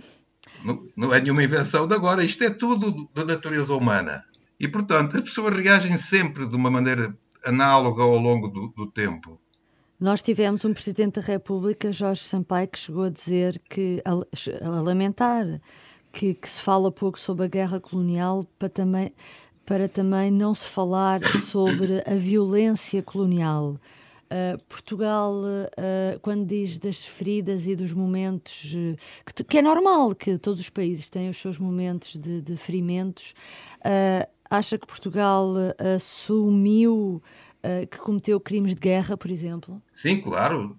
Não, 0.64 0.88
não, 0.96 1.14
é 1.14 1.20
nenhuma 1.20 1.44
invenção 1.44 1.86
de 1.86 1.94
agora. 1.94 2.24
Isto 2.24 2.44
é 2.44 2.50
tudo 2.50 3.08
da 3.14 3.24
natureza 3.24 3.74
humana. 3.74 4.24
E, 4.58 4.66
portanto, 4.66 5.16
as 5.16 5.22
pessoas 5.22 5.54
reagem 5.54 5.96
sempre 5.96 6.46
de 6.46 6.56
uma 6.56 6.70
maneira 6.70 7.16
análoga 7.44 8.02
ao 8.02 8.18
longo 8.18 8.48
do, 8.48 8.68
do 8.68 8.86
tempo. 8.86 9.40
Nós 9.98 10.22
tivemos 10.22 10.64
um 10.64 10.72
Presidente 10.72 11.20
da 11.20 11.26
República, 11.26 11.92
Jorge 11.92 12.22
Sampaio, 12.22 12.68
que 12.68 12.78
chegou 12.78 13.04
a 13.04 13.10
dizer 13.10 13.60
que, 13.68 14.02
a, 14.04 14.12
a 14.66 14.80
lamentar 14.80 15.60
que, 16.10 16.34
que, 16.34 16.48
se 16.48 16.62
fala 16.62 16.90
pouco 16.90 17.18
sobre 17.18 17.44
a 17.44 17.48
guerra 17.48 17.78
colonial 17.80 18.44
para 18.58 18.68
também, 18.68 19.12
para 19.64 19.88
também 19.88 20.30
não 20.30 20.54
se 20.54 20.68
falar 20.68 21.20
sobre 21.38 22.02
a 22.06 22.14
violência 22.14 23.02
colonial. 23.02 23.76
Uh, 24.30 24.56
Portugal, 24.68 25.34
uh, 25.42 26.20
quando 26.22 26.46
diz 26.46 26.78
das 26.78 27.04
feridas 27.04 27.66
e 27.66 27.74
dos 27.74 27.92
momentos, 27.92 28.74
uh, 28.74 28.96
que, 29.26 29.42
que, 29.42 29.58
é 29.58 29.62
normal 29.62 30.14
que 30.14 30.38
todos 30.38 30.60
os 30.60 30.70
países 30.70 31.08
tenham 31.08 31.30
os 31.30 31.36
seus 31.36 31.58
momentos 31.58 32.16
de, 32.16 32.40
de 32.40 32.56
ferimentos, 32.56 33.34
acha 34.48 34.78
que 34.78 34.86
Portugal 34.86 35.54
assumiu 35.96 37.20
que 37.90 37.98
cometeu 37.98 38.38
crimes 38.40 38.74
de 38.74 38.80
guerra, 38.80 39.16
por 39.16 39.30
exemplo? 39.30 39.82
Sim, 39.92 40.20
claro. 40.20 40.76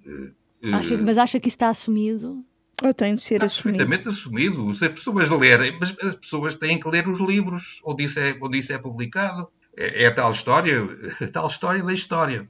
Acha, 0.73 0.97
mas 0.97 1.17
acha 1.17 1.39
que 1.39 1.47
isso 1.47 1.55
está 1.55 1.69
assumido? 1.69 2.45
Ou 2.81 2.93
tem 2.93 3.15
de 3.15 3.21
ser 3.21 3.35
Está 3.35 3.45
assumido? 3.45 3.77
perfeitamente 3.77 4.09
assumido. 4.09 4.75
Se 4.75 4.85
as 4.85 4.91
pessoas 4.91 5.29
lerem, 5.29 5.77
mas 5.79 5.95
as 6.01 6.15
pessoas 6.15 6.55
têm 6.55 6.79
que 6.79 6.89
ler 6.89 7.07
os 7.07 7.19
livros, 7.19 7.79
onde 7.83 8.05
isso 8.05 8.19
é, 8.19 8.37
onde 8.41 8.59
isso 8.59 8.73
é 8.73 8.77
publicado. 8.77 9.47
É, 9.77 10.03
é 10.03 10.07
a 10.07 10.13
tal 10.13 10.31
história, 10.31 10.81
a 11.21 11.27
tal 11.31 11.47
história 11.47 11.83
da 11.83 11.93
história. 11.93 12.49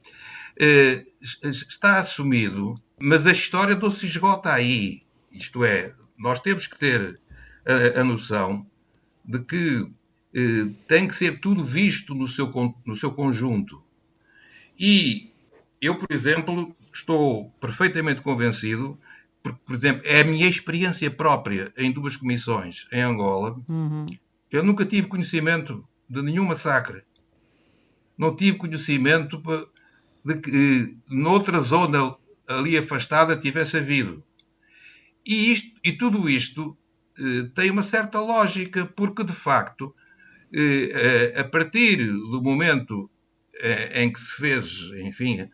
É, 0.58 1.04
está 1.20 1.98
assumido, 1.98 2.74
mas 2.98 3.26
a 3.26 3.32
história 3.32 3.74
não 3.74 3.90
se 3.90 4.06
esgota 4.06 4.52
aí. 4.52 5.02
Isto 5.30 5.64
é, 5.64 5.94
nós 6.18 6.40
temos 6.40 6.66
que 6.66 6.78
ter 6.78 7.20
a, 7.66 8.00
a 8.00 8.04
noção 8.04 8.66
de 9.24 9.38
que 9.38 9.86
eh, 10.34 10.70
tem 10.88 11.06
que 11.06 11.14
ser 11.14 11.40
tudo 11.40 11.64
visto 11.64 12.14
no 12.14 12.26
seu, 12.26 12.50
no 12.84 12.96
seu 12.96 13.12
conjunto. 13.12 13.82
E 14.78 15.30
eu, 15.80 15.96
por 15.96 16.08
exemplo, 16.10 16.74
estou 16.92 17.50
perfeitamente 17.60 18.22
convencido 18.22 18.98
porque, 19.42 19.58
por 19.64 19.74
exemplo, 19.74 20.02
é 20.04 20.20
a 20.20 20.24
minha 20.24 20.48
experiência 20.48 21.10
própria 21.10 21.72
em 21.76 21.90
duas 21.90 22.16
comissões 22.16 22.86
em 22.92 23.00
Angola. 23.00 23.60
Uhum. 23.68 24.06
Eu 24.50 24.62
nunca 24.62 24.84
tive 24.84 25.08
conhecimento 25.08 25.86
de 26.08 26.22
nenhum 26.22 26.44
massacre. 26.44 27.02
Não 28.16 28.36
tive 28.36 28.58
conhecimento 28.58 29.42
de 30.24 30.36
que 30.36 30.96
noutra 31.08 31.60
zona 31.60 32.14
ali 32.46 32.76
afastada 32.76 33.36
tivesse 33.36 33.78
havido. 33.78 34.22
E, 35.26 35.52
isto, 35.52 35.78
e 35.84 35.92
tudo 35.92 36.28
isto 36.28 36.76
eh, 37.18 37.48
tem 37.54 37.70
uma 37.70 37.82
certa 37.82 38.20
lógica, 38.20 38.86
porque 38.86 39.24
de 39.24 39.32
facto, 39.32 39.94
eh, 40.52 41.34
a 41.36 41.44
partir 41.44 41.96
do 42.06 42.42
momento 42.42 43.10
eh, 43.54 44.02
em 44.02 44.12
que 44.12 44.20
se 44.20 44.32
fez, 44.32 44.90
enfim, 45.04 45.48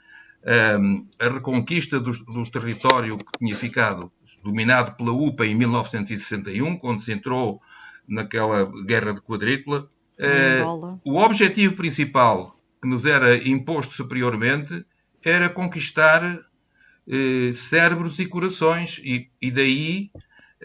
a 1.19 1.29
reconquista 1.29 2.01
dos, 2.01 2.19
dos 2.25 2.49
territórios 2.49 3.19
que 3.19 3.39
tinha 3.39 3.55
ficado 3.55 4.11
dominado 4.43 4.97
pela 4.97 5.13
UPA 5.13 5.47
em 5.47 5.55
1961, 5.55 6.79
quando 6.79 7.03
se 7.03 7.13
entrou 7.13 7.61
naquela 8.07 8.65
guerra 8.85 9.13
de 9.13 9.21
quadrícula. 9.21 9.91
Uh, 10.19 10.99
o 11.05 11.19
objetivo 11.19 11.77
principal 11.77 12.57
que 12.81 12.89
nos 12.89 13.05
era 13.05 13.37
imposto 13.37 13.93
superiormente 13.95 14.85
era 15.25 15.49
conquistar 15.49 16.25
uh, 16.25 17.55
cérebros 17.55 18.19
e 18.19 18.27
corações, 18.27 19.01
e, 19.05 19.29
e, 19.41 19.51
daí 19.51 20.11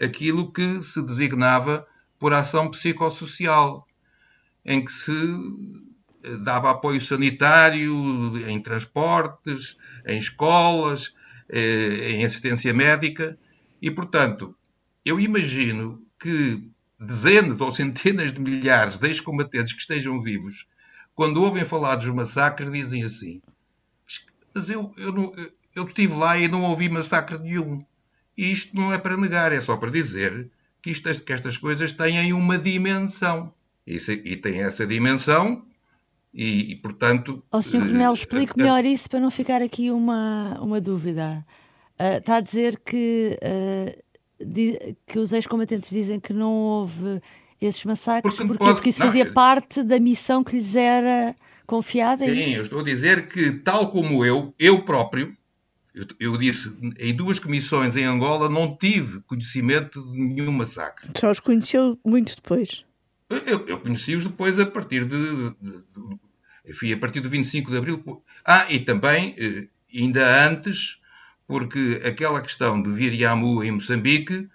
aquilo 0.00 0.52
que 0.52 0.80
se 0.82 1.02
designava 1.02 1.86
por 2.18 2.32
ação 2.32 2.70
psicossocial, 2.70 3.86
em 4.64 4.84
que 4.84 4.92
se 4.92 5.12
dava 6.42 6.70
apoio 6.70 7.00
sanitário 7.00 8.36
em 8.48 8.60
transportes, 8.60 9.76
em 10.06 10.18
escolas, 10.18 11.14
eh, 11.48 12.10
em 12.12 12.24
assistência 12.24 12.72
médica. 12.72 13.38
E, 13.80 13.90
portanto, 13.90 14.54
eu 15.04 15.20
imagino 15.20 16.02
que 16.18 16.66
dezenas 16.98 17.60
ou 17.60 17.72
centenas 17.72 18.32
de 18.32 18.40
milhares 18.40 18.96
de 18.96 19.08
ex-combatentes 19.08 19.72
que 19.72 19.80
estejam 19.80 20.22
vivos, 20.22 20.66
quando 21.14 21.42
ouvem 21.42 21.64
falar 21.64 21.96
dos 21.96 22.08
massacres, 22.08 22.72
dizem 22.72 23.04
assim: 23.04 23.42
Mas 24.54 24.70
eu, 24.70 24.92
eu, 24.96 25.12
não, 25.12 25.34
eu 25.74 25.84
estive 25.84 26.14
lá 26.14 26.38
e 26.38 26.48
não 26.48 26.62
ouvi 26.62 26.88
massacre 26.88 27.38
nenhum. 27.38 27.84
E 28.36 28.50
isto 28.50 28.74
não 28.74 28.92
é 28.92 28.98
para 28.98 29.16
negar, 29.16 29.52
é 29.52 29.60
só 29.60 29.76
para 29.76 29.90
dizer 29.90 30.50
que, 30.82 30.90
isto, 30.90 31.22
que 31.22 31.32
estas 31.32 31.56
coisas 31.56 31.92
têm 31.92 32.32
uma 32.32 32.58
dimensão. 32.58 33.52
E, 33.86 34.00
se, 34.00 34.12
e 34.24 34.36
tem 34.36 34.62
essa 34.62 34.86
dimensão 34.86 35.64
e, 36.34 36.72
e 36.72 36.76
portanto. 36.76 37.42
Ó, 37.52 37.58
oh, 37.58 37.62
Sr. 37.62 37.80
Coronel, 37.80 38.10
uh, 38.10 38.14
explique 38.14 38.52
uh, 38.52 38.58
melhor 38.58 38.84
isso 38.84 39.08
para 39.08 39.20
não 39.20 39.30
ficar 39.30 39.62
aqui 39.62 39.90
uma, 39.90 40.58
uma 40.60 40.80
dúvida. 40.80 41.46
Uh, 41.98 42.18
está 42.18 42.36
a 42.36 42.40
dizer 42.40 42.80
que, 42.84 43.38
di, 44.44 44.96
que 45.06 45.18
os 45.18 45.32
ex-combatentes 45.32 45.90
dizem 45.90 46.18
que 46.18 46.32
não 46.32 46.52
houve 46.52 47.20
esses 47.60 47.84
massacres 47.84 48.36
porque, 48.36 48.48
porque, 48.48 48.74
porque 48.74 48.88
isso 48.90 49.00
não, 49.00 49.06
fazia 49.06 49.32
parte 49.32 49.82
da 49.82 50.00
missão 50.00 50.42
que 50.42 50.56
lhes 50.56 50.74
era 50.74 51.36
confiada? 51.66 52.24
Sim, 52.24 52.54
eu 52.54 52.64
estou 52.64 52.80
a 52.80 52.84
dizer 52.84 53.28
que, 53.28 53.52
tal 53.52 53.90
como 53.90 54.24
eu, 54.24 54.52
eu 54.58 54.84
próprio, 54.84 55.36
eu, 55.94 56.06
eu, 56.18 56.36
disse, 56.36 56.74
em 56.98 57.14
duas 57.14 57.38
comissões 57.38 57.96
em 57.96 58.04
Angola 58.04 58.48
não 58.48 58.76
tive 58.76 59.20
conhecimento 59.20 60.02
de 60.12 60.18
nenhum 60.18 60.50
massacre. 60.50 61.08
Só 61.16 61.30
os 61.30 61.38
conheceu 61.38 61.98
muito 62.04 62.34
depois. 62.34 62.84
Eu, 63.28 63.66
eu 63.66 63.80
conheci-os 63.80 64.24
depois 64.24 64.58
a 64.58 64.66
partir 64.66 65.04
de, 65.04 65.50
de, 65.50 65.54
de, 65.60 66.18
enfim, 66.66 66.92
a 66.92 66.96
partir 66.96 67.20
do 67.20 67.28
25 67.28 67.70
de 67.70 67.76
Abril. 67.76 68.22
Ah, 68.44 68.66
e 68.70 68.80
também, 68.80 69.34
eh, 69.38 69.66
ainda 69.94 70.46
antes, 70.46 71.00
porque 71.46 72.00
aquela 72.04 72.40
questão 72.40 72.80
do 72.80 72.92
Viriamu 72.92 73.64
em 73.64 73.70
Moçambique 73.70 74.48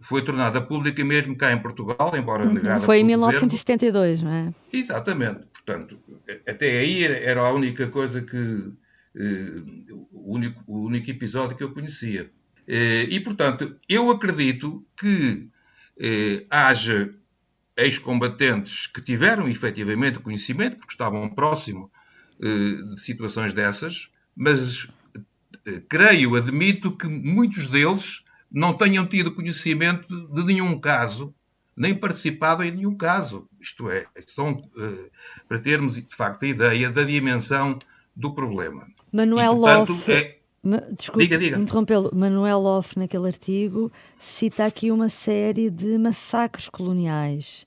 foi 0.00 0.22
tornada 0.22 0.60
pública 0.60 1.04
mesmo 1.04 1.36
cá 1.36 1.52
em 1.52 1.60
Portugal, 1.60 2.12
embora 2.16 2.46
uhum. 2.46 2.54
negada 2.54 2.80
Foi 2.80 2.98
em 2.98 3.04
1972, 3.04 4.22
governo. 4.22 4.44
não 4.44 4.48
é? 4.48 4.76
Exatamente. 4.76 5.40
Portanto, 5.52 5.98
até 6.46 6.78
aí 6.78 7.04
era 7.04 7.40
a 7.40 7.52
única 7.52 7.86
coisa 7.88 8.22
que... 8.22 8.72
Eh, 9.16 9.62
o, 10.12 10.34
único, 10.34 10.62
o 10.66 10.80
único 10.84 11.10
episódio 11.10 11.56
que 11.56 11.62
eu 11.62 11.72
conhecia. 11.72 12.30
Eh, 12.66 13.06
e, 13.10 13.20
portanto, 13.20 13.76
eu 13.88 14.10
acredito 14.10 14.84
que 14.96 15.48
haja 16.50 17.14
ex-combatentes 17.76 18.86
que 18.86 19.02
tiveram 19.02 19.48
efetivamente 19.48 20.18
conhecimento, 20.18 20.76
porque 20.76 20.92
estavam 20.92 21.28
próximo 21.28 21.90
eh, 22.40 22.94
de 22.94 23.00
situações 23.00 23.52
dessas, 23.52 24.08
mas 24.36 24.86
eh, 25.66 25.82
creio, 25.88 26.36
admito 26.36 26.96
que 26.96 27.06
muitos 27.06 27.66
deles 27.66 28.24
não 28.50 28.72
tenham 28.72 29.06
tido 29.06 29.34
conhecimento 29.34 30.06
de 30.28 30.44
nenhum 30.44 30.78
caso, 30.78 31.34
nem 31.76 31.94
participado 31.94 32.62
em 32.62 32.70
nenhum 32.70 32.96
caso. 32.96 33.48
Isto 33.60 33.90
é, 33.90 34.06
são, 34.28 34.70
eh, 34.78 35.10
para 35.48 35.58
termos 35.58 35.94
de 35.94 36.14
facto 36.14 36.44
a 36.44 36.48
ideia 36.48 36.90
da 36.90 37.02
dimensão 37.02 37.78
do 38.14 38.32
problema. 38.32 38.86
Manuel 39.12 39.54
e, 39.54 39.60
portanto, 39.60 39.92
Loff... 39.92 40.12
é, 40.12 40.38
Desculpe 40.96 41.24
diga, 41.24 41.38
diga. 41.38 41.58
interrompê-lo. 41.58 42.10
Manuel 42.14 42.58
Loff, 42.58 42.98
naquele 42.98 43.26
artigo, 43.26 43.92
cita 44.18 44.64
aqui 44.64 44.90
uma 44.90 45.08
série 45.08 45.70
de 45.70 45.98
massacres 45.98 46.68
coloniais. 46.68 47.66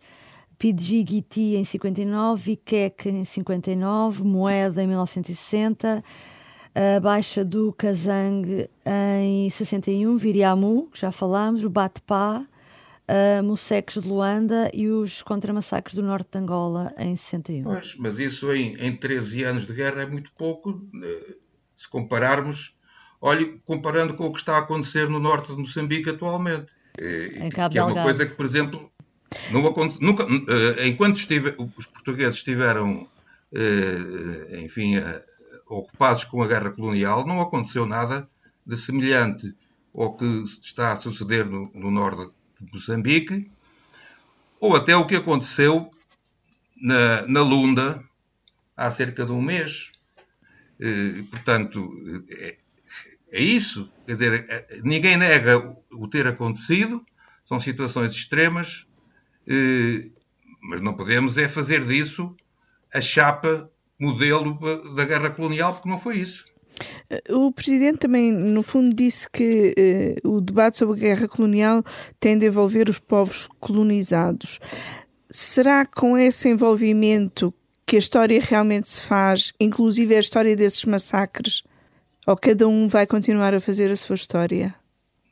Pidgigiti 0.57 1.55
em 1.55 1.63
59, 1.63 2.53
Ikek 2.53 3.09
em 3.09 3.23
59, 3.23 4.23
Moeda 4.23 4.81
em 4.81 4.87
1960, 4.87 6.03
a 6.73 6.99
Baixa 6.99 7.45
do 7.45 7.71
Kazang 7.73 8.67
em 9.23 9.49
61, 9.49 10.17
Viriamu, 10.17 10.89
que 10.91 10.99
já 10.99 11.11
falámos, 11.11 11.63
o 11.63 11.69
Batpá, 11.69 12.43
uh, 13.07 13.43
Musseques 13.43 14.01
de 14.01 14.07
Luanda 14.07 14.69
e 14.73 14.87
os 14.89 15.21
contramassacres 15.21 15.95
do 15.95 16.03
norte 16.03 16.31
de 16.31 16.37
Angola 16.39 16.93
em 16.97 17.15
61. 17.15 17.63
Pois, 17.63 17.95
mas 17.95 18.19
isso 18.19 18.51
em, 18.53 18.75
em 18.77 18.95
13 18.95 19.43
anos 19.43 19.67
de 19.67 19.73
guerra 19.73 20.03
é 20.03 20.05
muito 20.05 20.31
pouco, 20.37 20.81
eh, 21.03 21.35
se 21.75 21.87
compararmos, 21.87 22.76
olhe, 23.21 23.59
comparando 23.65 24.13
com 24.13 24.25
o 24.25 24.33
que 24.33 24.39
está 24.39 24.55
a 24.55 24.59
acontecer 24.59 25.09
no 25.09 25.19
norte 25.19 25.53
de 25.53 25.59
Moçambique 25.59 26.09
atualmente. 26.09 26.67
Eh, 26.99 27.45
em 27.45 27.49
Cabo 27.49 27.71
que 27.71 27.79
é 27.79 27.83
uma 27.83 28.03
coisa 28.03 28.25
que, 28.25 28.35
por 28.35 28.45
exemplo, 28.45 28.91
nunca, 29.51 30.23
eh, 30.23 30.87
enquanto 30.87 31.17
estive, 31.17 31.55
os 31.75 31.85
portugueses 31.85 32.37
estiveram, 32.37 33.07
eh, 33.53 34.61
enfim, 34.63 34.95
ocupados 35.67 36.23
com 36.23 36.41
a 36.41 36.47
guerra 36.47 36.71
colonial, 36.71 37.25
não 37.25 37.41
aconteceu 37.41 37.85
nada 37.85 38.27
de 38.65 38.77
semelhante 38.77 39.53
ao 39.93 40.15
que 40.15 40.43
está 40.63 40.93
a 40.93 40.99
suceder 40.99 41.45
no, 41.45 41.71
no 41.73 41.89
norte 41.89 42.31
de 42.59 42.71
Moçambique, 42.71 43.49
ou 44.59 44.75
até 44.75 44.95
o 44.95 45.05
que 45.05 45.15
aconteceu 45.15 45.91
na, 46.75 47.23
na 47.27 47.41
Lunda 47.41 48.03
há 48.75 48.91
cerca 48.91 49.25
de 49.25 49.31
um 49.31 49.41
mês. 49.41 49.91
portanto, 51.31 51.91
é, 53.31 53.39
é 53.39 53.41
isso. 53.41 53.89
Quer 54.05 54.13
dizer, 54.13 54.67
ninguém 54.83 55.17
nega 55.17 55.75
o 55.91 56.07
ter 56.07 56.27
acontecido, 56.27 57.05
são 57.47 57.59
situações 57.59 58.11
extremas, 58.11 58.85
eh, 59.47 60.09
mas 60.61 60.81
não 60.81 60.93
podemos 60.93 61.37
é 61.37 61.47
fazer 61.47 61.85
disso 61.85 62.35
a 62.93 63.01
chapa 63.01 63.69
modelo 63.99 64.57
da 64.95 65.05
guerra 65.05 65.29
colonial, 65.29 65.73
porque 65.73 65.89
não 65.89 65.99
foi 65.99 66.17
isso. 66.17 66.45
O 67.29 67.51
Presidente 67.51 67.99
também, 67.99 68.31
no 68.31 68.61
fundo, 68.61 68.95
disse 68.95 69.29
que 69.29 69.73
eh, 69.77 70.15
o 70.23 70.41
debate 70.41 70.77
sobre 70.77 70.97
a 70.97 70.99
guerra 70.99 71.27
colonial 71.27 71.83
tem 72.19 72.37
de 72.37 72.45
envolver 72.45 72.89
os 72.89 72.99
povos 72.99 73.47
colonizados. 73.59 74.59
Será 75.29 75.85
com 75.85 76.17
esse 76.17 76.49
envolvimento 76.49 77.53
que 77.85 77.95
a 77.95 77.99
história 77.99 78.39
realmente 78.41 78.89
se 78.89 79.01
faz, 79.01 79.53
inclusive 79.59 80.15
a 80.15 80.19
história 80.19 80.55
desses 80.55 80.83
massacres? 80.85 81.63
Ou 82.27 82.35
cada 82.35 82.67
um 82.67 82.89
vai 82.89 83.07
continuar 83.07 83.53
a 83.53 83.59
fazer 83.61 83.89
a 83.89 83.95
sua 83.95 84.15
história? 84.15 84.75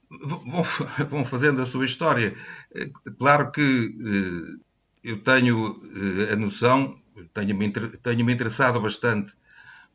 vão, 1.09 1.25
fazendo 1.25 1.61
a 1.61 1.65
sua 1.65 1.85
história. 1.85 2.35
Eh, 2.73 2.89
claro 3.17 3.51
que 3.51 3.61
eh, 3.61 4.59
eu 5.03 5.21
tenho 5.21 5.81
eh, 5.93 6.33
a 6.33 6.35
noção, 6.37 6.95
tenho-me 7.33 7.69
tenho 7.71 8.29
interessado 8.29 8.79
bastante 8.79 9.33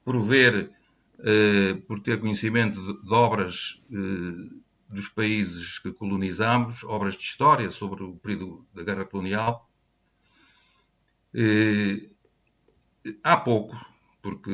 por 0.04 0.22
ver, 0.22 0.70
por 1.86 2.00
ter 2.00 2.18
conhecimento 2.18 2.80
de, 2.80 3.14
obras 3.14 3.82
dos 4.88 5.08
países 5.08 5.78
que 5.78 5.92
colonizamos, 5.92 6.82
obras 6.84 7.14
de 7.14 7.22
história 7.22 7.70
sobre 7.70 8.02
o 8.02 8.14
período 8.16 8.66
da 8.74 8.82
guerra 8.82 9.04
colonial. 9.04 9.68
Há 13.22 13.36
pouco, 13.36 13.76
porque 14.22 14.50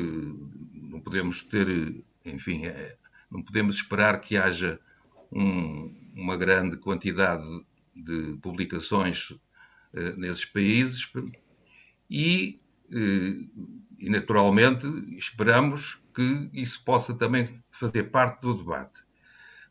não 0.73 0.99
podemos 0.99 1.43
ter, 1.43 2.03
enfim, 2.29 2.63
não 3.29 3.41
podemos 3.41 3.77
esperar 3.77 4.19
que 4.21 4.37
haja 4.37 4.79
um, 5.31 5.93
uma 6.15 6.37
grande 6.37 6.77
quantidade 6.77 7.45
de 7.95 8.37
publicações 8.41 9.31
uh, 9.31 9.39
nesses 10.17 10.45
países 10.45 11.11
e, 12.09 12.57
uh, 12.89 13.75
e, 13.99 14.09
naturalmente, 14.09 14.87
esperamos 15.17 15.99
que 16.13 16.49
isso 16.53 16.83
possa 16.83 17.13
também 17.13 17.61
fazer 17.71 18.03
parte 18.03 18.41
do 18.41 18.55
debate. 18.55 19.01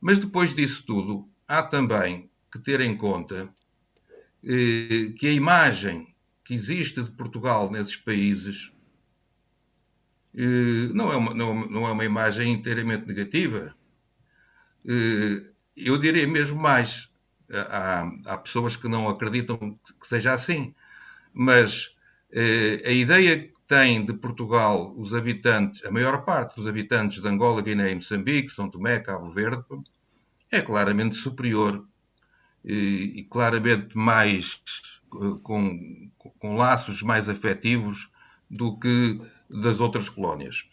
Mas 0.01 0.19
depois 0.19 0.55
disso 0.55 0.85
tudo, 0.87 1.29
há 1.49 1.63
também 1.63 2.31
que 2.53 2.59
ter 2.59 2.81
em 2.81 2.97
conta 2.97 3.45
uh, 3.45 5.13
que 5.15 5.27
a 5.27 5.33
imagem 5.33 6.15
que 6.45 6.55
existe 6.55 7.03
de 7.03 7.11
Portugal 7.13 7.71
nesses 7.71 7.97
países 7.97 8.71
não 10.93 11.13
é 11.13 11.17
uma, 11.17 11.35
não, 11.35 11.67
não 11.69 11.87
é 11.87 11.93
uma 11.93 12.05
imagem 12.05 12.53
inteiramente 12.53 13.07
negativa. 13.07 13.75
Eh, 14.87 15.51
eu 15.77 15.99
diria 15.99 16.27
mesmo 16.27 16.61
mais. 16.61 17.11
Há, 17.51 18.11
há 18.27 18.39
pessoas 18.39 18.77
que 18.77 18.89
não 18.89 19.09
acreditam 19.09 19.57
que 20.01 20.07
seja 20.07 20.33
assim, 20.35 20.75
mas 21.33 21.95
eh, 22.33 22.83
a 22.85 22.91
ideia 22.91 23.39
que 23.39 23.55
têm 23.69 24.05
de 24.05 24.13
Portugal 24.13 24.93
os 24.97 25.15
habitantes, 25.15 25.85
a 25.85 25.91
maior 25.91 26.25
parte 26.25 26.57
dos 26.57 26.67
habitantes 26.67 27.23
de 27.23 27.29
Angola, 27.29 27.63
Guiné 27.63 27.93
e 27.93 27.95
Moçambique, 27.95 28.51
São 28.53 28.69
Tomé, 28.69 28.99
Cabo 29.01 29.31
Verde, 29.31 29.65
é 30.51 30.61
claramente 30.61 31.17
superior 31.17 31.87
e, 32.65 33.21
e 33.21 33.25
claramente 33.25 33.97
mais 33.97 34.61
com, 35.43 36.11
com 36.39 36.57
laços 36.57 37.03
mais 37.03 37.29
afetivos 37.29 38.11
do 38.51 38.79
que 38.79 39.21
das 39.49 39.81
outras 39.81 40.09
colónias. 40.09 40.65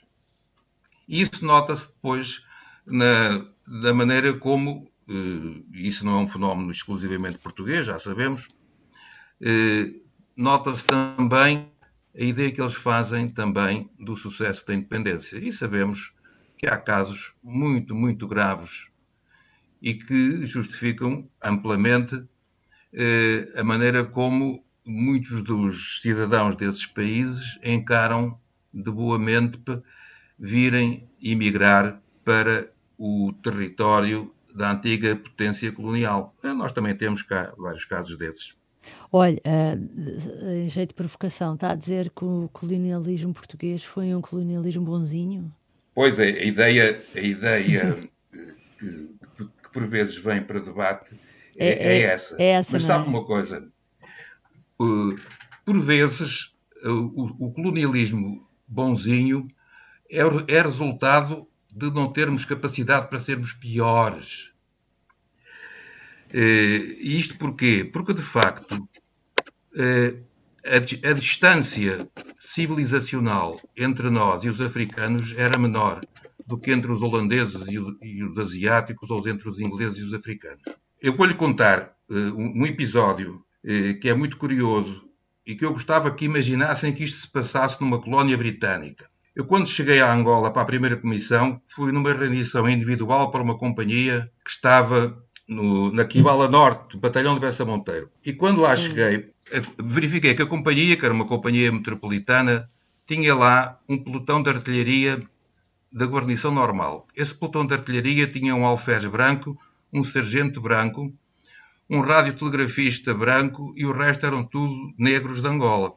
Isso 1.07 1.45
nota-se 1.45 1.88
depois 1.88 2.45
na, 2.86 3.45
da 3.67 3.93
maneira 3.93 4.33
como, 4.33 4.89
eh, 5.07 5.63
isso 5.73 6.05
não 6.05 6.19
é 6.19 6.21
um 6.23 6.27
fenómeno 6.27 6.71
exclusivamente 6.71 7.38
português, 7.38 7.86
já 7.86 7.99
sabemos, 7.99 8.47
eh, 9.41 9.93
nota-se 10.36 10.86
também 10.86 11.71
a 12.15 12.23
ideia 12.23 12.51
que 12.51 12.62
eles 12.62 12.75
fazem 12.75 13.29
também 13.29 13.89
do 13.99 14.15
sucesso 14.15 14.65
da 14.67 14.73
independência. 14.73 15.38
E 15.38 15.51
sabemos 15.51 16.13
que 16.57 16.67
há 16.67 16.77
casos 16.77 17.33
muito, 17.43 17.95
muito 17.95 18.27
graves 18.27 18.88
e 19.81 19.93
que 19.93 20.45
justificam 20.45 21.27
amplamente 21.41 22.23
eh, 22.93 23.51
a 23.55 23.63
maneira 23.63 24.05
como 24.05 24.63
muitos 24.86 25.41
dos 25.41 26.01
cidadãos 26.01 26.55
desses 26.55 26.86
países 26.86 27.59
encaram 27.63 28.39
de 28.73 28.89
boa 28.89 29.19
mente 29.19 29.59
virem 30.38 31.07
emigrar 31.21 32.01
para 32.23 32.69
o 32.97 33.33
território 33.43 34.33
da 34.53 34.71
antiga 34.71 35.15
potência 35.15 35.71
colonial. 35.71 36.36
Eh, 36.43 36.53
nós 36.53 36.71
também 36.73 36.95
temos 36.95 37.21
cá 37.21 37.53
vários 37.57 37.86
casos 37.86 38.17
desses. 38.17 38.55
Olha, 39.12 39.41
uh, 39.45 40.49
em 40.65 40.67
jeito 40.67 40.89
de 40.89 40.95
provocação, 40.95 41.53
está 41.53 41.71
a 41.71 41.75
dizer 41.75 42.09
que 42.09 42.25
o 42.25 42.49
colonialismo 42.51 43.33
português 43.33 43.83
foi 43.83 44.13
um 44.13 44.21
colonialismo 44.21 44.83
bonzinho? 44.83 45.53
Pois 45.95 46.19
é, 46.19 46.29
a 46.29 46.43
ideia, 46.43 47.01
a 47.15 47.19
ideia 47.19 47.95
que, 48.79 49.09
que, 49.38 49.69
por 49.71 49.86
vezes 49.88 50.17
vem 50.17 50.41
para 50.41 50.59
debate 50.59 51.12
é, 51.57 51.67
é, 51.67 51.97
é 51.97 52.01
essa. 52.01 52.36
É 52.39 52.45
essa. 52.45 52.73
Mas 52.73 52.83
sabe 52.83 53.05
é? 53.05 53.09
uma 53.09 53.23
coisa? 53.23 53.67
Uh, 54.79 55.17
por 55.65 55.79
vezes, 55.79 56.53
o, 56.83 57.45
o 57.45 57.51
colonialismo 57.53 58.45
bonzinho 58.73 59.47
é, 60.09 60.21
é 60.47 60.62
resultado 60.62 61.47
de 61.71 61.89
não 61.91 62.12
termos 62.12 62.45
capacidade 62.45 63.07
para 63.07 63.19
sermos 63.19 63.53
piores. 63.53 64.51
Eh, 66.31 66.97
e 66.99 67.17
isto 67.17 67.38
porquê? 67.38 67.88
Porque, 67.91 68.13
de 68.13 68.21
facto, 68.21 68.88
eh, 69.75 70.15
a, 70.65 71.09
a 71.09 71.13
distância 71.13 72.09
civilizacional 72.39 73.59
entre 73.77 74.09
nós 74.09 74.43
e 74.43 74.49
os 74.49 74.62
africanos 74.62 75.33
era 75.38 75.57
menor 75.57 76.01
do 76.45 76.57
que 76.57 76.71
entre 76.71 76.91
os 76.91 77.01
holandeses 77.01 77.62
e 77.67 77.79
os, 77.79 77.95
e 78.01 78.23
os, 78.23 78.38
asiáticos 78.38 79.09
ou 79.09 79.27
entre 79.27 79.47
os 79.47 79.59
ingleses 79.59 79.99
e 79.99 80.03
os 80.03 80.13
africanos. 80.13 80.62
Eu 81.01 81.15
vou-lhe 81.15 81.33
contar 81.33 81.95
uh, 82.09 82.15
um, 82.15 82.62
um, 82.62 82.65
episódio 82.65 83.43
que 84.01 84.09
é 84.09 84.13
muito 84.13 84.36
curioso 84.36 85.09
e 85.45 85.56
que 85.56 85.65
eu 85.65 85.73
gostava 85.73 86.12
que 86.12 86.25
imaginassem 86.25 86.93
que 86.93 87.03
isto 87.03 87.19
se 87.19 87.27
passasse 87.27 87.79
numa 87.82 88.01
colónia 88.01 88.38
britânica. 88.38 89.10
Eu, 89.36 89.45
quando 89.45 89.67
cheguei 89.67 89.99
a 89.99 90.13
Angola 90.13 90.51
para 90.51 90.62
a 90.62 90.65
primeira 90.65 90.95
comissão, 90.95 91.60
fui 91.67 91.91
numa 91.91 92.13
rendição 92.13 92.69
individual 92.69 93.32
para 93.32 93.41
uma 93.41 93.58
companhia 93.58 94.29
que 94.45 94.51
estava 94.51 95.17
no, 95.47 95.91
na 95.91 96.06
Quibala 96.06 96.47
Norte, 96.47 96.93
do 96.93 96.99
Batalhão 96.99 97.34
de 97.34 97.39
Bessa 97.39 97.65
Monteiro. 97.65 98.10
E 98.23 98.32
quando 98.32 98.62
lá 98.62 98.77
Sim. 98.77 98.84
cheguei, 98.84 99.32
verifiquei 99.79 100.36
que 100.36 100.41
a 100.43 100.45
companhia, 100.45 100.95
que 100.95 101.03
era 101.03 101.13
uma 101.13 101.25
companhia 101.25 101.71
metropolitana, 101.71 102.67
tinha 103.08 103.34
lá 103.36 103.79
um 103.89 103.97
pelotão 103.97 104.41
de 104.41 104.49
artilharia 104.49 105.21
da 105.91 106.06
guarnição 106.06 106.51
normal. 106.51 107.08
Esse 107.15 107.34
pelotão 107.34 107.65
de 107.65 107.73
artilharia 107.73 108.27
tinha 108.27 108.56
um 108.56 108.65
alferes 108.65 109.06
branco, 109.06 109.58
um 109.91 110.03
sargento 110.03 110.62
branco, 110.62 111.13
um 111.93 112.01
radiotelegrafista 112.01 113.13
branco 113.13 113.73
e 113.75 113.86
o 113.86 113.93
resto 113.93 114.25
eram 114.25 114.43
tudo 114.43 114.93
negros 114.97 115.41
de 115.41 115.47
Angola. 115.47 115.93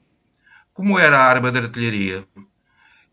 Como 0.73 0.99
era 0.99 1.19
a 1.19 1.25
arma 1.25 1.51
de 1.51 1.59
artilharia? 1.59 2.27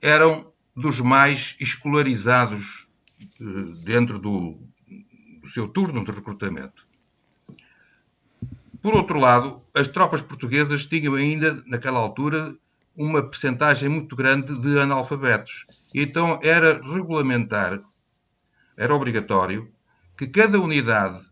eram 0.04 0.52
dos 0.76 1.00
mais 1.00 1.56
escolarizados 1.62 2.90
dentro 3.86 4.20
do, 4.20 4.60
do 5.42 5.50
seu 5.50 5.66
turno 5.66 6.04
de 6.04 6.12
recrutamento. 6.12 6.86
Por 8.82 8.94
outro 8.94 9.18
lado, 9.18 9.62
as 9.74 9.88
tropas 9.88 10.22
portuguesas 10.22 10.86
tinham 10.86 11.14
ainda, 11.16 11.64
naquela 11.66 12.00
altura, 12.00 12.54
uma 12.94 13.24
percentagem 13.24 13.88
muito 13.88 14.14
grande 14.14 14.60
de 14.60 14.78
analfabetos. 14.78 15.66
Então 15.96 16.38
era 16.44 16.82
regulamentar, 16.84 17.82
era 18.76 18.94
obrigatório, 18.94 19.72
que 20.18 20.28
cada 20.28 20.60
unidade 20.60 21.24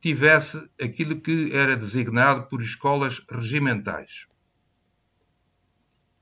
tivesse 0.00 0.62
aquilo 0.80 1.20
que 1.20 1.50
era 1.52 1.76
designado 1.76 2.44
por 2.44 2.62
escolas 2.62 3.22
regimentais. 3.30 4.26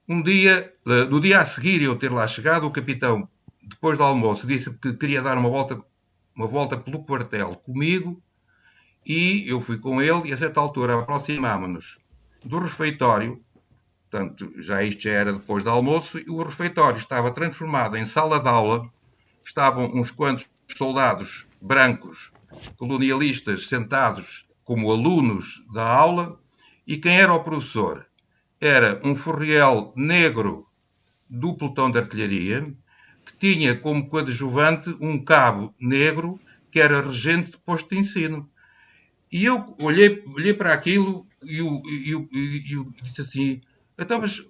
Um 0.09 0.23
dia, 0.23 0.73
eh, 0.87 1.05
no 1.05 1.21
dia 1.21 1.41
a 1.41 1.47
seguir 1.47 1.83
eu 1.83 1.97
ter 1.97 2.12
lá 2.12 2.27
chegado, 2.29 2.67
o 2.67 2.71
capitão, 2.71 3.29
depois 3.62 3.99
do 3.99 4.05
almoço, 4.05 4.47
disse 4.47 4.71
que 4.79 4.93
queria 4.95 5.21
dar 5.21 5.37
uma 5.37 5.51
volta, 5.51 5.83
uma 6.35 6.47
volta 6.47 6.77
pelo 6.77 7.05
quartel 7.05 7.57
comigo 7.57 8.23
e 9.05 9.49
eu 9.49 9.61
fui 9.61 9.79
com 9.79 10.01
ele 10.01 10.29
e 10.29 10.33
a 10.33 10.39
certa 10.39 10.61
altura 10.61 10.99
aproximámonos 10.99 11.99
do 12.45 12.59
refeitório, 12.59 13.43
portanto, 14.09 14.53
já 14.59 14.83
isto 14.83 15.03
já 15.03 15.11
era 15.12 15.33
depois 15.33 15.65
do 15.65 15.71
almoço, 15.71 16.19
e 16.19 16.31
o 16.31 16.43
refeitório 16.43 16.99
estava 16.99 17.33
transformado 17.33 17.97
em 17.97 18.07
sala 18.07 18.41
de 18.41 18.49
aula, 18.49 18.89
estavam 19.45 19.87
uns 19.93 20.11
quantos 20.11 20.47
soldados 20.77 21.47
brancos, 21.61 22.33
colonialistas, 22.77 23.69
sentados 23.69 24.47
como 24.64 24.90
alunos 24.90 25.64
da 25.73 25.87
aula, 25.87 26.40
e 26.87 26.97
quem 26.97 27.19
era 27.19 27.33
o 27.33 27.45
professor? 27.45 28.07
era 28.61 29.01
um 29.05 29.14
forriel 29.14 29.92
negro 29.97 30.66
do 31.29 31.55
pelotão 31.55 31.90
de 31.90 31.99
artilharia, 31.99 32.73
que 33.25 33.37
tinha 33.38 33.75
como 33.75 34.09
coadjuvante 34.09 34.97
um 35.01 35.23
cabo 35.23 35.75
negro 35.81 36.40
que 36.71 36.81
era 36.81 37.01
regente 37.01 37.53
de 37.53 37.59
posto 37.59 37.90
de 37.90 37.99
ensino. 37.99 38.49
E 39.31 39.45
eu 39.45 39.77
olhei, 39.81 40.23
olhei 40.27 40.55
para 40.55 40.73
aquilo 40.73 41.27
e, 41.42 41.59
disse 43.03 43.21
assim: 43.21 43.61
então, 43.99 44.21
mas, 44.21 44.42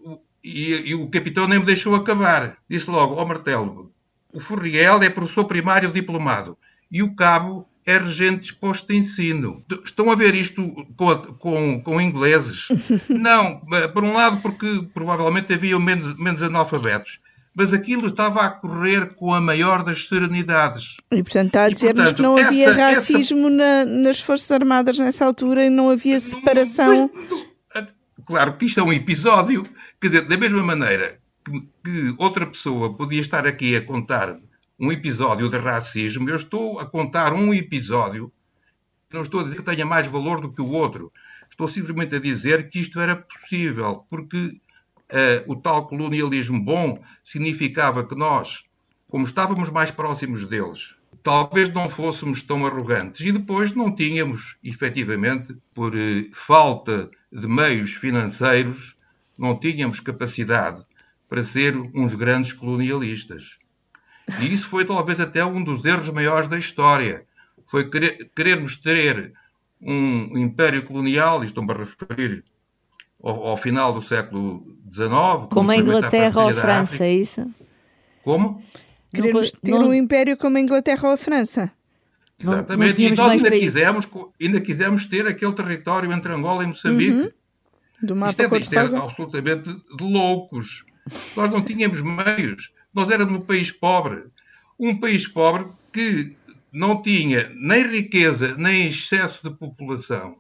e, 0.45 0.91
e, 0.91 0.95
o 0.95 1.09
capitão 1.09 1.49
nem 1.49 1.59
me 1.59 1.65
deixou 1.65 1.95
acabar. 1.95 2.59
Disse 2.69 2.91
logo: 2.91 3.15
Ó 3.15 3.23
oh, 3.23 3.27
Martelo, 3.27 3.93
o 4.33 4.41
Furriel 4.41 5.03
é 5.03 5.09
professor 5.09 5.45
primário 5.47 5.91
diplomado 5.91 6.59
e 6.91 7.03
o 7.03 7.15
cabo 7.15 7.69
é 7.87 7.99
regente 7.99 8.41
disposto 8.41 8.89
de 8.89 8.97
ensino. 8.97 9.65
Estão 9.85 10.11
a 10.11 10.17
ver 10.17 10.35
isto 10.35 10.87
com, 10.97 11.17
com, 11.39 11.81
com 11.81 12.01
ingleses? 12.01 12.67
Não, 13.09 13.63
eh, 13.73 13.87
por 13.87 14.03
um 14.03 14.13
lado 14.13 14.43
porque 14.43 14.85
provavelmente 14.93 15.55
havia 15.55 15.79
menos, 15.79 16.19
menos 16.19 16.43
analfabetos, 16.43 17.21
mas 17.55 17.73
aquilo 17.73 18.09
estava 18.09 18.41
a 18.41 18.51
correr 18.51 19.15
com 19.15 19.33
a 19.33 19.41
maior 19.41 19.85
das 19.85 20.09
serenidades. 20.09 20.97
E 21.13 21.23
portanto 21.23 21.47
está 21.47 21.65
a 21.65 21.71
dizer-nos 21.71 22.13
que 22.13 22.21
não 22.21 22.37
havia 22.37 22.71
essa, 22.71 22.91
racismo 22.91 23.47
essa... 23.47 23.51
na, 23.51 23.85
nas 23.85 24.21
Forças 24.21 24.51
Armadas 24.51 24.99
nessa 24.99 25.25
altura 25.25 25.65
e 25.65 25.71
não 25.71 25.89
havia 25.89 26.19
separação. 26.19 27.09
Mas, 27.73 27.87
claro 28.27 28.55
que 28.55 28.67
isto 28.67 28.81
é 28.81 28.83
um 28.83 28.93
episódio, 28.93 29.65
quer 30.01 30.09
dizer, 30.09 30.23
da 30.23 30.37
mesma 30.37 30.63
maneira 30.63 31.21
que, 31.45 31.61
que 31.85 32.15
outra 32.19 32.45
pessoa 32.47 32.93
podia 32.95 33.21
estar 33.21 33.47
aqui 33.47 33.77
a 33.77 33.81
contar 33.81 34.37
um 34.79 34.93
episódio 34.93 35.49
de 35.49 35.59
racismo, 35.59 36.29
eu 36.29 36.37
estou 36.37 36.79
a 36.79 36.87
contar 36.87 37.33
um 37.33 37.53
episódio, 37.55 38.31
não 39.13 39.23
estou 39.23 39.41
a 39.41 39.43
dizer 39.45 39.57
que 39.57 39.63
tenha 39.63 39.87
mais 39.87 40.07
valor 40.07 40.41
do 40.41 40.53
que 40.53 40.61
o 40.61 40.71
outro, 40.71 41.13
estou 41.51 41.67
simplesmente 41.69 42.15
a 42.15 42.21
dizer 42.21 42.69
que 42.69 42.79
isto 42.79 43.01
era 43.01 43.17
possível, 43.17 44.05
porque 44.11 44.61
uh, 45.11 45.51
o 45.51 45.57
tal 45.57 45.87
colonialismo 45.87 46.63
bom 46.63 47.03
significava 47.25 48.07
que 48.07 48.15
nós, 48.15 48.65
como 49.11 49.25
estávamos 49.25 49.71
mais 49.71 49.91
próximos 49.91 50.45
deles, 50.45 50.95
talvez 51.23 51.73
não 51.73 51.89
fôssemos 51.89 52.43
tão 52.43 52.67
arrogantes 52.67 53.25
e 53.25 53.33
depois 53.33 53.73
não 53.75 53.95
tínhamos, 53.95 54.57
efetivamente, 54.63 55.57
por 55.73 55.95
uh, 55.95 56.31
falta 56.33 57.11
de 57.33 57.47
meios 57.47 57.93
financeiros, 57.93 58.95
não 59.39 59.59
tínhamos 59.59 60.01
capacidade 60.01 60.85
para 61.29 61.43
ser 61.43 61.77
uns 61.95 62.15
grandes 62.15 62.53
colonialistas. 62.53 63.59
E 64.41 64.53
isso 64.53 64.67
foi 64.69 64.85
talvez 64.85 65.21
até 65.21 65.45
um 65.45 65.63
dos 65.63 65.85
erros 65.85 66.11
maiores 66.11 66.49
da 66.49 66.59
história. 66.59 67.25
Foi 67.69 67.89
querer, 67.89 68.31
querermos 68.35 68.77
ter 68.77 69.33
um 69.81 70.37
império 70.39 70.83
colonial, 70.85 71.43
e 71.43 71.47
estou-me 71.47 71.73
a 71.73 71.77
referir 71.77 72.45
ao, 73.23 73.47
ao, 73.47 73.57
final 73.57 73.93
do 73.93 74.01
século 74.01 74.77
XIX. 74.91 75.49
Como 75.51 75.71
a 75.71 75.77
Inglaterra 75.77 76.43
ou 76.43 76.49
a 76.49 76.55
França, 76.55 77.05
é 77.05 77.15
isso? 77.15 77.49
Como? 78.23 78.63
Queremos 79.15 79.53
ter 79.53 79.71
não... 79.71 79.89
um 79.89 79.95
império 79.95 80.37
como 80.37 80.57
a 80.57 80.61
Inglaterra 80.61 81.09
ou 81.09 81.15
a 81.15 81.17
França. 81.17 81.71
Exatamente, 82.39 83.01
não, 83.01 83.09
não 83.09 83.15
e 83.15 83.17
nós 83.17 83.33
ainda 83.33 83.51
quisemos, 83.51 84.09
ainda 84.41 84.61
quisemos 84.61 85.07
ter 85.07 85.27
aquele 85.27 85.53
território 85.53 86.13
entre 86.13 86.33
Angola 86.33 86.65
e 86.65 86.67
Moçambique. 86.67 87.13
Uhum. 87.13 87.31
Do 88.03 88.15
mapa 88.15 88.43
isto 88.43 88.55
é, 88.55 88.59
isto 88.59 88.75
é 88.75 88.99
absolutamente 88.99 89.73
de 89.73 90.05
loucos. 90.05 90.85
Nós 91.35 91.51
não 91.51 91.63
tínhamos 91.63 92.01
meios. 92.03 92.71
Nós 92.97 93.11
éramos 93.11 93.35
um 93.35 93.43
país 93.43 93.71
pobre. 93.71 94.25
Um 94.79 94.99
país 94.99 95.29
pobre 95.29 95.67
que 95.93 96.35
não 96.73 97.03
tinha 97.03 97.53
nem 97.55 97.87
riqueza 97.87 98.57
nem 98.57 98.89
excesso 98.89 99.47
de 99.47 99.55
população 99.55 100.39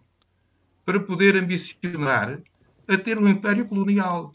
para 0.83 0.99
poder 0.99 1.37
ambicionar 1.37 2.39
a 2.89 2.97
ter 2.97 3.19
um 3.19 3.29
império 3.29 3.67
colonial. 3.67 4.35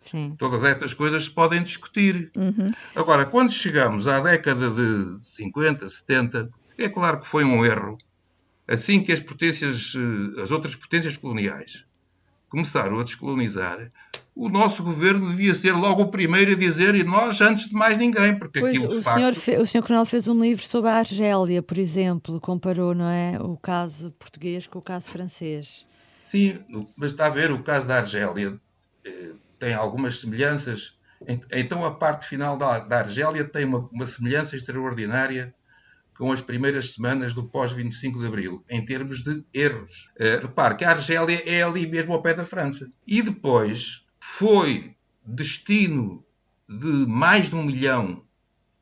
Sim. 0.00 0.36
Todas 0.38 0.64
estas 0.64 0.92
coisas 0.92 1.24
se 1.24 1.30
podem 1.30 1.62
discutir. 1.62 2.30
Uhum. 2.36 2.70
Agora, 2.94 3.24
quando 3.24 3.52
chegamos 3.52 4.06
à 4.06 4.20
década 4.20 4.70
de 4.70 5.18
50, 5.26 5.88
70, 5.88 6.50
é 6.76 6.90
claro 6.90 7.20
que 7.20 7.26
foi 7.26 7.42
um 7.42 7.64
erro. 7.64 7.96
Assim 8.68 9.02
que 9.02 9.12
as 9.12 9.20
potências, 9.20 9.94
eh, 9.96 10.42
as 10.42 10.50
outras 10.50 10.74
potências 10.74 11.16
coloniais 11.16 11.86
começaram 12.50 13.00
a 13.00 13.04
descolonizar, 13.04 13.90
o 14.34 14.48
nosso 14.48 14.82
governo 14.82 15.30
devia 15.30 15.54
ser 15.54 15.72
logo 15.72 16.02
o 16.02 16.10
primeiro 16.10 16.52
a 16.52 16.56
dizer, 16.56 16.94
e 16.94 17.04
nós 17.04 17.40
antes 17.40 17.68
de 17.68 17.74
mais 17.74 17.96
ninguém, 17.96 18.36
porque 18.36 18.60
pois, 18.60 18.76
aquilo 18.76 18.98
o 18.98 19.02
facto... 19.02 19.16
senhor 19.16 19.34
fe... 19.34 19.56
O 19.58 19.66
senhor 19.66 19.82
Coronel 19.82 20.04
fez 20.04 20.26
um 20.26 20.40
livro 20.40 20.64
sobre 20.64 20.90
a 20.90 20.94
Argélia, 20.94 21.62
por 21.62 21.78
exemplo, 21.78 22.40
comparou, 22.40 22.94
não 22.94 23.08
é, 23.08 23.38
o 23.40 23.56
caso 23.56 24.10
português 24.12 24.66
com 24.66 24.80
o 24.80 24.82
caso 24.82 25.10
francês. 25.10 25.86
Sim, 26.24 26.58
mas 26.96 27.12
está 27.12 27.26
a 27.26 27.30
ver, 27.30 27.52
o 27.52 27.62
caso 27.62 27.86
da 27.86 27.98
Argélia 27.98 28.58
eh, 29.04 29.30
tem 29.58 29.72
algumas 29.72 30.18
semelhanças. 30.18 30.98
Então 31.52 31.84
a 31.84 31.94
parte 31.94 32.26
final 32.26 32.56
da, 32.56 32.80
da 32.80 32.98
Argélia 32.98 33.44
tem 33.44 33.64
uma, 33.64 33.88
uma 33.92 34.04
semelhança 34.04 34.56
extraordinária 34.56 35.54
com 36.18 36.32
as 36.32 36.40
primeiras 36.40 36.92
semanas 36.92 37.34
do 37.34 37.44
pós-25 37.44 38.20
de 38.20 38.26
Abril, 38.26 38.64
em 38.68 38.84
termos 38.84 39.22
de 39.22 39.44
erros. 39.52 40.10
Uh, 40.18 40.42
repare 40.42 40.76
que 40.76 40.84
a 40.84 40.90
Argélia 40.90 41.42
é 41.44 41.62
ali 41.62 41.86
mesmo 41.86 42.12
ao 42.12 42.22
pé 42.22 42.34
da 42.34 42.46
França. 42.46 42.90
E 43.06 43.20
depois, 43.20 44.03
foi 44.26 44.96
destino 45.24 46.24
de 46.68 47.06
mais 47.06 47.50
de 47.50 47.54
um 47.54 47.62
milhão 47.62 48.24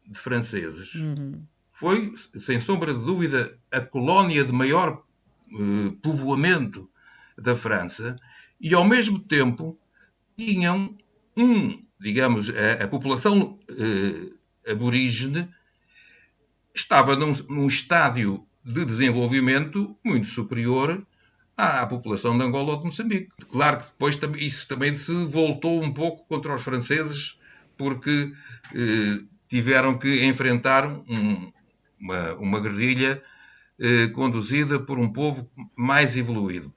de 0.07 0.19
franceses. 0.19 0.95
Uhum. 0.95 1.45
Foi, 1.73 2.15
sem 2.39 2.61
sombra 2.61 2.95
de 2.95 3.05
dúvida, 3.05 3.59
a 3.71 3.81
colónia 3.81 4.45
de 4.45 4.53
maior 4.53 5.05
uh, 5.53 5.93
povoamento 6.01 6.89
da 7.37 7.57
França 7.57 8.17
e, 8.61 8.73
ao 8.73 8.85
mesmo 8.85 9.19
tempo, 9.19 9.79
tinham 10.39 10.97
um, 11.37 11.85
digamos, 12.01 12.49
a, 12.49 12.85
a 12.85 12.89
população 12.89 13.59
uh, 13.69 14.71
aborígene 14.71 15.53
estava 16.75 17.15
num, 17.15 17.35
num 17.49 17.67
estádio 17.67 18.47
de 18.65 18.85
desenvolvimento 18.85 19.97
muito 20.05 20.29
superior 20.29 21.05
à 21.62 21.87
população 21.87 22.37
de 22.37 22.44
Angola 22.44 22.72
ou 22.72 22.79
de 22.79 22.85
Moçambique. 22.87 23.29
Claro 23.48 23.79
que 23.79 23.85
depois 23.87 24.18
isso 24.38 24.66
também 24.66 24.94
se 24.96 25.12
voltou 25.27 25.83
um 25.83 25.92
pouco 25.92 26.27
contra 26.27 26.55
os 26.55 26.62
franceses, 26.62 27.38
porque 27.77 28.33
eh, 28.75 29.25
tiveram 29.48 29.96
que 29.96 30.25
enfrentar 30.25 30.87
um, 30.88 31.53
uma, 32.01 32.35
uma, 32.35 32.61
guerrilha 32.61 33.22
eh, 33.79 34.09
conduzida 34.09 34.81
por 34.81 34.98
um 34.98 35.12
povo 35.12 35.48
mais 35.77 36.16
evoluído. 36.16 36.72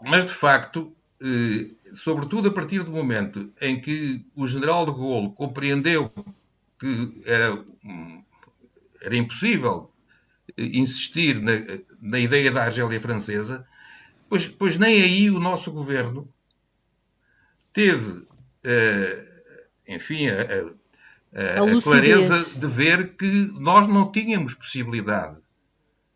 Mas, 0.00 0.24
de 0.24 0.32
facto, 0.32 0.94
eh, 1.20 1.70
sobretudo 1.94 2.50
a 2.50 2.52
partir 2.52 2.84
do 2.84 2.92
momento 2.92 3.52
em 3.60 3.80
que 3.80 4.24
o 4.36 4.46
general 4.46 4.86
de 4.86 4.92
Gaulle 4.92 5.32
compreendeu 5.34 6.12
que 6.78 7.22
era, 7.24 7.64
era 9.00 9.16
impossível 9.16 9.90
insistir 10.56 11.40
na, 11.40 11.52
na 12.02 12.18
ideia 12.18 12.50
da 12.50 12.64
Argélia 12.64 13.00
francesa, 13.00 13.64
pois, 14.28 14.46
pois 14.48 14.76
nem 14.76 15.00
aí 15.00 15.30
o 15.30 15.38
nosso 15.38 15.70
governo 15.70 16.28
teve, 17.72 18.10
uh, 18.10 18.26
enfim, 19.86 20.26
a, 20.28 20.42
a, 20.42 21.62
a, 21.62 21.78
a 21.78 21.82
clareza 21.82 22.58
de 22.58 22.66
ver 22.66 23.16
que 23.16 23.50
nós 23.52 23.86
não 23.86 24.10
tínhamos 24.10 24.52
possibilidade 24.52 25.38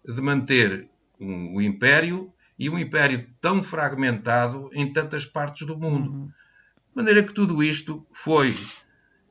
de 0.04 0.20
manter 0.20 0.88
um, 1.20 1.54
o 1.54 1.62
império 1.62 2.32
e 2.58 2.68
um 2.68 2.78
império 2.78 3.26
tão 3.40 3.62
fragmentado 3.62 4.68
em 4.72 4.92
tantas 4.92 5.24
partes 5.24 5.66
do 5.66 5.78
mundo. 5.78 6.10
Uhum. 6.10 6.26
De 6.26 6.96
maneira 6.96 7.22
que 7.22 7.32
tudo 7.32 7.62
isto 7.62 8.06
foi 8.12 8.54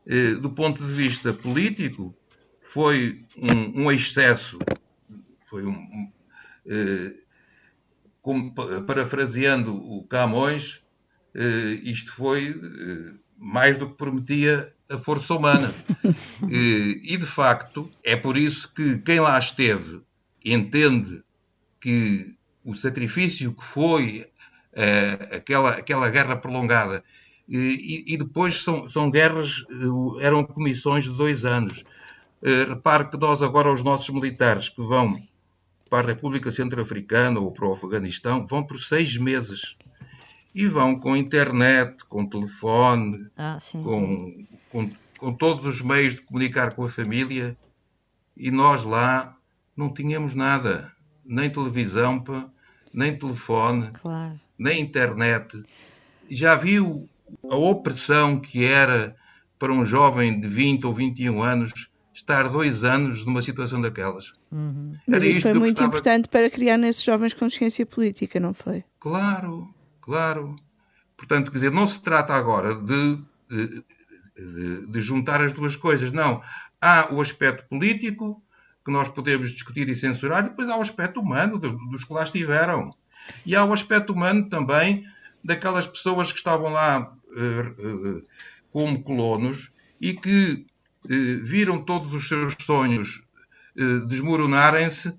eh, 0.07 0.35
do 0.35 0.51
ponto 0.51 0.85
de 0.85 0.93
vista 0.93 1.33
político, 1.33 2.15
foi 2.69 3.25
um, 3.35 3.85
um 3.85 3.91
excesso, 3.91 4.59
foi 5.49 5.65
um, 5.65 5.73
eh, 5.73 6.11
como, 8.21 8.54
parafraseando 8.86 9.75
o 9.75 10.04
Camões, 10.04 10.82
eh, 11.36 11.80
isto 11.84 12.13
foi 12.13 12.49
eh, 12.49 13.13
mais 13.38 13.78
do 13.78 13.89
que 13.89 13.97
prometia 13.97 14.73
a 14.89 14.97
força 14.97 15.34
humana. 15.34 15.71
Eh, 16.43 16.99
e, 17.04 17.17
de 17.17 17.25
facto, 17.25 17.89
é 18.04 18.15
por 18.15 18.38
isso 18.38 18.71
que 18.73 18.99
quem 18.99 19.19
lá 19.19 19.39
esteve 19.39 20.01
entende 20.43 21.23
que 21.80 22.36
o 22.63 22.75
sacrifício 22.75 23.54
que 23.54 23.63
foi 23.63 24.28
uh, 24.73 25.36
aquela, 25.36 25.69
aquela 25.71 26.10
guerra 26.10 26.36
prolongada. 26.36 27.04
E, 27.47 28.04
e, 28.08 28.17
depois 28.17 28.62
são, 28.62 28.88
são 28.88 29.10
guerras, 29.10 29.63
uh, 29.69 30.19
eram 30.19 30.43
comissões 30.43 31.06
de 31.06 31.12
dois 31.12 31.45
anos. 31.45 31.84
Uh, 32.41 32.69
repare 32.69 33.10
que 33.10 33.17
nós 33.17 33.41
agora, 33.41 33.73
os 33.73 33.84
nossos 33.84 34.10
militares 34.10 34.69
que 34.69 34.82
vão 34.82 35.19
para 35.89 36.08
a 36.08 36.12
República 36.12 36.52
Centro-Africana 36.52 37.39
ou 37.39 37.52
para 37.52 37.67
o 37.67 37.74
Afeganistão, 37.74 38.45
vão 38.45 38.63
por 38.63 38.80
seis 38.80 39.17
meses. 39.17 39.76
E 40.54 40.67
vão 40.67 40.98
com 40.98 41.17
internet, 41.17 42.06
com 42.06 42.26
telefone, 42.26 43.28
ah, 43.36 43.60
sim, 43.60 43.84
com, 43.84 44.00
sim. 44.00 44.48
Com, 44.69 44.91
com 45.19 45.34
todos 45.34 45.65
os 45.65 45.82
meios 45.82 46.15
de 46.15 46.21
comunicar 46.21 46.74
com 46.74 46.86
a 46.86 46.89
família. 46.89 47.58
E 48.38 48.50
nós 48.52 48.84
lá 48.84 49.38
não 49.76 49.93
tínhamos 49.93 50.34
nada, 50.34 50.91
nem 51.26 51.50
televisão, 51.50 52.24
nem 52.93 53.17
telefone, 53.17 53.91
claro 53.91 54.39
na 54.58 54.74
internet, 54.74 55.63
já 56.30 56.56
viu 56.56 57.08
a 57.50 57.56
opressão 57.56 58.39
que 58.39 58.65
era 58.65 59.15
para 59.60 59.71
um 59.71 59.86
jovem 59.86 60.39
de 60.39 60.48
20 60.48 60.88
ou 60.88 60.93
21 60.93 61.43
anos 61.43 61.89
estar 62.15 62.47
dois 62.47 62.84
anos 62.84 63.25
numa 63.25 63.41
situação 63.41 63.82
daquelas. 63.82 64.32
Uhum. 64.49 64.95
Mas 65.06 65.23
isso 65.23 65.41
foi 65.41 65.54
muito 65.54 65.78
gostava... 65.78 65.88
importante 65.88 66.30
para 66.30 66.49
criar 66.49 66.78
nesses 66.78 67.04
jovens 67.04 67.34
consciência 67.34 67.86
política, 67.86 68.39
não 68.39 68.54
foi? 68.54 68.86
Claro, 68.99 69.67
claro. 70.01 70.56
Portanto, 71.17 71.51
quer 71.51 71.58
dizer, 71.58 71.71
não 71.71 71.86
se 71.86 72.01
trata 72.01 72.34
agora 72.34 72.73
de, 72.75 73.19
de, 73.49 74.88
de 74.88 74.99
juntar 75.01 75.41
as 75.41 75.51
duas 75.51 75.75
coisas. 75.75 76.12
Não. 76.12 76.41
Há 76.82 77.13
o 77.13 77.21
aspecto 77.21 77.67
político, 77.67 78.41
que 78.86 78.91
nós 78.91 79.10
podemos 79.10 79.51
discutir 79.51 79.89
e 79.89 79.95
censurar, 79.95 80.45
e 80.45 80.49
depois 80.49 80.69
há 80.69 80.78
o 80.78 80.82
aspecto 80.82 81.19
humano 81.19 81.60
dos 81.60 82.06
que 82.06 82.13
lá 82.13 82.23
estiveram. 82.23 82.95
E 83.45 83.56
há 83.56 83.65
o 83.65 83.73
aspecto 83.73 84.13
humano 84.13 84.47
também 84.47 85.06
daquelas 85.43 85.86
pessoas 85.86 86.32
que 86.32 86.38
estavam 86.38 86.71
lá 86.71 87.13
uh, 87.28 88.17
uh, 88.17 88.23
como 88.71 89.04
colonos 89.04 89.71
e 89.99 90.13
que 90.13 90.65
viram 91.43 91.81
todos 91.81 92.13
os 92.13 92.27
seus 92.27 92.55
sonhos 92.61 93.21
desmoronarem-se 94.07 95.13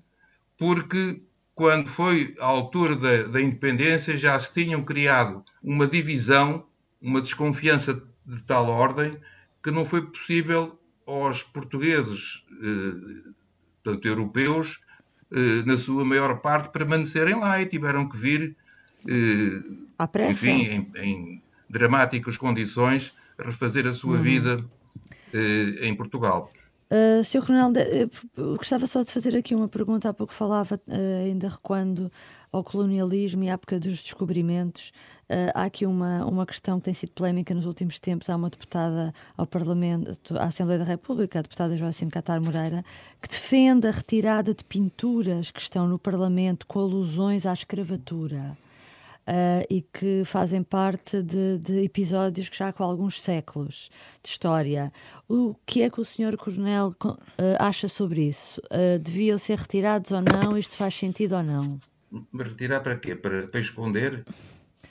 porque 0.57 1.21
quando 1.53 1.89
foi 1.89 2.35
a 2.39 2.45
altura 2.45 2.95
da, 2.95 3.23
da, 3.23 3.41
independência 3.41 4.17
já 4.17 4.39
se 4.39 4.53
tinham 4.53 4.83
criado 4.83 5.43
uma 5.63 5.87
divisão, 5.87 6.65
uma 7.01 7.21
desconfiança 7.21 8.01
de 8.25 8.41
tal 8.43 8.67
ordem 8.67 9.17
que 9.63 9.71
não 9.71 9.85
foi 9.85 10.01
possível 10.01 10.79
aos 11.05 11.41
portugueses, 11.43 12.43
tanto 13.83 14.07
europeus, 14.07 14.79
eh, 15.31 15.63
na 15.65 15.77
sua 15.77 16.05
maior 16.05 16.39
parte, 16.39 16.69
permanecerem 16.69 17.35
lá 17.35 17.61
e 17.61 17.65
tiveram 17.65 18.07
que 18.07 18.17
vir, 18.17 18.55
eh, 19.07 20.29
enfim, 20.29 20.61
em, 20.63 20.91
em, 20.95 21.43
dramáticas 21.69 22.37
condições, 22.37 23.13
refazer 23.37 23.85
a 23.87 23.93
sua 23.93 24.17
uhum. 24.17 24.23
vida 24.23 24.63
eh, 24.63 24.76
em 25.81 25.95
Portugal. 25.95 26.51
Uh, 26.89 27.21
Sr. 27.21 27.43
Ronaldo, 27.43 27.79
gostava 28.55 28.87
só 28.87 29.03
de 29.03 29.11
fazer 29.11 29.35
aqui 29.35 29.53
uma 29.53 29.67
pergunta. 29.67 30.07
Há 30.07 30.13
pouco 30.13 30.33
falava, 30.33 30.79
uh, 30.87 31.25
ainda 31.25 31.49
recuando 31.49 32.09
ao 32.49 32.63
colonialismo 32.63 33.43
e 33.43 33.49
à 33.49 33.53
época 33.53 33.77
dos 33.77 34.01
descobrimentos. 34.01 34.93
Uh, 35.29 35.51
há 35.53 35.63
aqui 35.65 35.85
uma, 35.85 36.25
uma 36.25 36.45
questão 36.45 36.79
que 36.79 36.85
tem 36.85 36.93
sido 36.93 37.11
polémica 37.11 37.53
nos 37.53 37.65
últimos 37.65 37.99
tempos. 37.99 38.29
Há 38.29 38.37
uma 38.37 38.49
deputada 38.49 39.13
ao 39.35 39.45
Parlamento, 39.45 40.37
à 40.37 40.45
Assembleia 40.45 40.79
da 40.79 40.85
República, 40.85 41.39
a 41.39 41.41
deputada 41.41 41.75
Joacine 41.75 42.09
Catar 42.09 42.39
Moreira, 42.39 42.85
que 43.21 43.27
defende 43.27 43.85
a 43.85 43.91
retirada 43.91 44.53
de 44.53 44.63
pinturas 44.63 45.51
que 45.51 45.59
estão 45.59 45.89
no 45.89 45.99
Parlamento 45.99 46.65
com 46.65 46.79
alusões 46.79 47.45
à 47.45 47.51
escravatura. 47.51 48.57
Uh, 49.27 49.67
e 49.69 49.81
que 49.81 50.23
fazem 50.23 50.63
parte 50.63 51.21
de, 51.21 51.57
de, 51.57 51.83
episódios 51.83 52.47
que 52.47 52.55
já 52.55 52.71
com 52.71 52.81
alguns 52.81 53.21
séculos 53.21 53.89
de 54.23 54.29
história. 54.29 54.89
O 55.27 55.53
que 55.65 55.81
é 55.81 55.89
que 55.89 55.99
o 55.99 56.05
Sr. 56.05 56.37
Coronel 56.37 56.95
uh, 57.03 57.17
acha 57.59 57.89
sobre 57.89 58.21
isso? 58.21 58.61
Uh, 58.71 58.97
deviam 58.97 59.37
ser 59.37 59.57
retirados 59.57 60.11
ou 60.11 60.21
não? 60.21 60.57
Isto 60.57 60.77
faz 60.77 60.95
sentido 60.95 61.35
ou 61.35 61.43
não? 61.43 61.77
Retirar 62.33 62.79
para 62.79 62.95
quê? 62.95 63.15
Para, 63.15 63.47
para 63.47 63.59
esconder? 63.59 64.23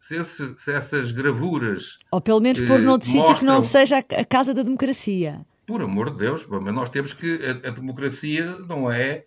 se, 0.00 0.24
se, 0.24 0.54
se 0.56 0.72
essas 0.72 1.12
gravuras. 1.12 1.98
Ou 2.10 2.20
pelo 2.20 2.40
menos 2.40 2.60
pôr 2.62 2.80
noutro 2.80 3.08
sítio 3.08 3.34
que 3.34 3.44
não 3.44 3.60
seja 3.60 3.98
a 3.98 4.24
casa 4.24 4.54
da 4.54 4.62
democracia. 4.62 5.44
Por 5.66 5.82
amor 5.82 6.10
de 6.10 6.18
Deus, 6.18 6.46
mas 6.48 6.74
nós 6.74 6.90
temos 6.90 7.12
que. 7.12 7.40
A, 7.44 7.68
a 7.68 7.70
democracia 7.72 8.56
não 8.66 8.90
é, 8.90 9.24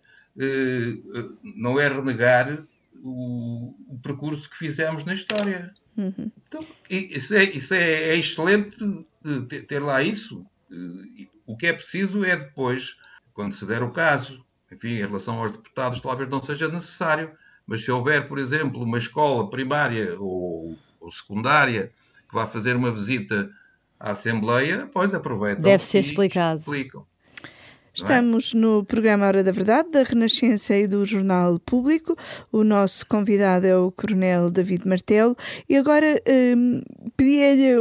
não 1.42 1.78
é 1.78 1.88
renegar 1.88 2.66
o, 3.02 3.74
o, 3.88 3.98
percurso 4.02 4.48
que 4.48 4.56
fizemos 4.56 5.04
na 5.04 5.14
história. 5.14 5.72
Uhum. 5.96 6.30
Então, 6.46 6.64
isso, 6.88 7.34
é, 7.34 7.44
isso 7.44 7.74
é, 7.74 7.92
é 8.10 8.16
excelente 8.16 8.76
ter, 9.48 9.66
ter 9.66 9.78
lá 9.80 10.02
isso. 10.02 10.46
O 11.46 11.56
que 11.56 11.66
é 11.66 11.72
preciso 11.72 12.24
é 12.24 12.36
depois, 12.36 12.96
quando 13.34 13.52
se 13.52 13.66
der 13.66 13.82
o 13.82 13.90
caso, 13.90 14.44
enfim, 14.70 14.88
em 14.88 15.06
relação 15.06 15.40
aos 15.40 15.52
deputados, 15.52 16.00
talvez 16.00 16.28
não 16.28 16.42
seja 16.42 16.68
necessário, 16.68 17.30
mas 17.66 17.84
se 17.84 17.90
houver, 17.90 18.26
por 18.26 18.38
exemplo, 18.38 18.82
uma 18.82 18.98
escola 18.98 19.50
primária 19.50 20.16
ou, 20.18 20.78
ou 21.00 21.10
secundária 21.10 21.92
que 22.28 22.34
vá 22.34 22.46
fazer 22.46 22.74
uma 22.74 22.90
visita 22.90 23.50
à 24.00 24.12
Assembleia, 24.12 24.88
pois 24.92 25.12
aproveitam. 25.12 25.62
Deve 25.62 25.84
ser 25.84 25.98
explicado. 25.98 26.60
Explicam. 26.60 27.06
É? 27.92 27.98
Estamos 27.98 28.54
no 28.54 28.84
programa 28.84 29.26
Hora 29.26 29.44
da 29.44 29.52
Verdade, 29.52 29.90
da 29.90 30.02
Renascença 30.02 30.74
e 30.74 30.86
do 30.86 31.04
Jornal 31.04 31.58
Público. 31.60 32.16
O 32.50 32.64
nosso 32.64 33.06
convidado 33.06 33.66
é 33.66 33.76
o 33.76 33.92
Coronel 33.92 34.50
David 34.50 34.88
Martelo. 34.88 35.36
E 35.68 35.76
agora 35.76 36.18
um, 36.56 36.80
pedi-lhe 37.14 37.78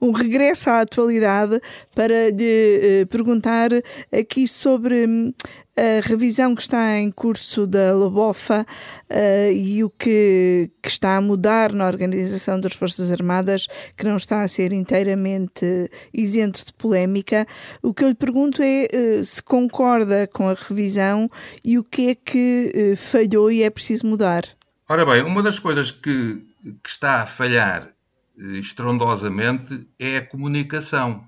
um 0.00 0.12
regresso 0.12 0.70
à 0.70 0.80
atualidade 0.80 1.60
para 1.92 2.30
lhe 2.30 3.02
uh, 3.02 3.06
perguntar 3.08 3.70
aqui 4.12 4.46
sobre 4.46 5.06
um, 5.06 5.34
a 5.76 6.06
revisão 6.06 6.54
que 6.54 6.62
está 6.62 6.98
em 6.98 7.10
curso 7.10 7.66
da 7.66 7.92
Lobofa 7.92 8.64
uh, 9.10 9.52
e 9.52 9.82
o 9.82 9.90
que, 9.90 10.70
que, 10.82 10.88
está 10.88 11.16
a 11.16 11.20
mudar 11.20 11.72
na 11.72 11.86
organização 11.86 12.60
das 12.60 12.74
Forças 12.74 13.10
Armadas, 13.10 13.66
que 13.96 14.04
não 14.04 14.16
está 14.16 14.42
a 14.42 14.48
ser 14.48 14.72
inteiramente 14.72 15.90
isento 16.12 16.64
de 16.64 16.72
polémica. 16.74 17.46
O 17.82 17.92
que 17.92 18.04
eu 18.04 18.08
lhe 18.08 18.14
pergunto 18.14 18.62
é 18.62 18.86
uh, 18.86 19.24
se 19.24 19.42
concorda 19.42 20.28
com 20.28 20.48
a 20.48 20.54
revisão 20.54 21.28
e 21.64 21.78
o 21.78 21.84
que 21.84 22.10
é 22.10 22.14
que 22.14 22.72
uh, 22.92 22.96
falhou 22.96 23.50
e 23.50 23.62
é 23.62 23.70
preciso 23.70 24.06
mudar. 24.06 24.44
Ora 24.88 25.04
bem, 25.04 25.22
uma 25.22 25.42
das 25.42 25.58
coisas 25.58 25.90
que, 25.90 26.44
que 26.82 26.88
está 26.88 27.22
a 27.22 27.26
falhar 27.26 27.90
estrondosamente 28.36 29.86
é 29.98 30.18
a 30.18 30.26
comunicação 30.26 31.24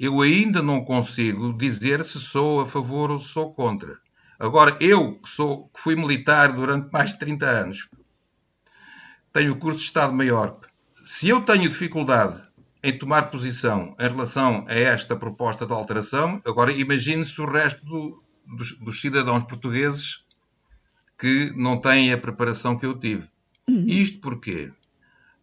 eu 0.00 0.22
ainda 0.22 0.62
não 0.62 0.82
consigo 0.82 1.52
dizer 1.52 2.02
se 2.06 2.18
sou 2.18 2.62
a 2.62 2.66
favor 2.66 3.10
ou 3.10 3.18
se 3.18 3.28
sou 3.28 3.52
contra. 3.52 3.98
Agora, 4.38 4.74
eu, 4.80 5.16
que, 5.16 5.28
sou, 5.28 5.68
que 5.68 5.78
fui 5.78 5.94
militar 5.94 6.54
durante 6.54 6.90
mais 6.90 7.10
de 7.10 7.18
30 7.18 7.46
anos, 7.46 7.88
tenho 9.30 9.52
o 9.52 9.58
curso 9.58 9.80
de 9.80 9.84
Estado-Maior, 9.84 10.58
se 11.04 11.28
eu 11.28 11.42
tenho 11.42 11.68
dificuldade 11.68 12.42
em 12.82 12.96
tomar 12.96 13.30
posição 13.30 13.94
em 14.00 14.08
relação 14.08 14.64
a 14.66 14.72
esta 14.72 15.14
proposta 15.14 15.66
de 15.66 15.72
alteração, 15.74 16.40
agora 16.46 16.72
imagine-se 16.72 17.38
o 17.38 17.44
resto 17.44 17.84
do, 17.84 18.24
dos, 18.46 18.72
dos, 18.78 19.00
cidadãos 19.02 19.44
portugueses 19.44 20.24
que 21.18 21.52
não 21.54 21.78
têm 21.78 22.10
a 22.10 22.16
preparação 22.16 22.78
que 22.78 22.86
eu 22.86 22.98
tive. 22.98 23.28
Uhum. 23.68 23.84
Isto 23.86 24.18
porquê? 24.20 24.72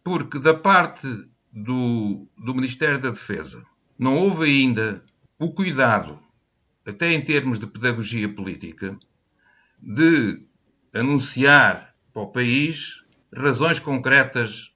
Porque 0.04 0.40
da 0.40 0.56
parte 0.56 1.08
do, 1.54 2.28
do 2.36 2.56
Ministério 2.56 2.98
da 2.98 3.12
Defesa, 3.12 3.64
não 3.98 4.18
houve 4.18 4.46
ainda 4.46 5.04
o 5.40 5.52
cuidado, 5.52 6.20
até 6.86 7.12
em 7.14 7.22
termos 7.22 7.60
de 7.60 7.68
pedagogia 7.68 8.28
política, 8.28 8.98
de 9.80 10.42
anunciar 10.94 11.94
para 12.14 12.22
o 12.22 12.32
país 12.32 13.04
razões 13.36 13.80
concretas 13.80 14.74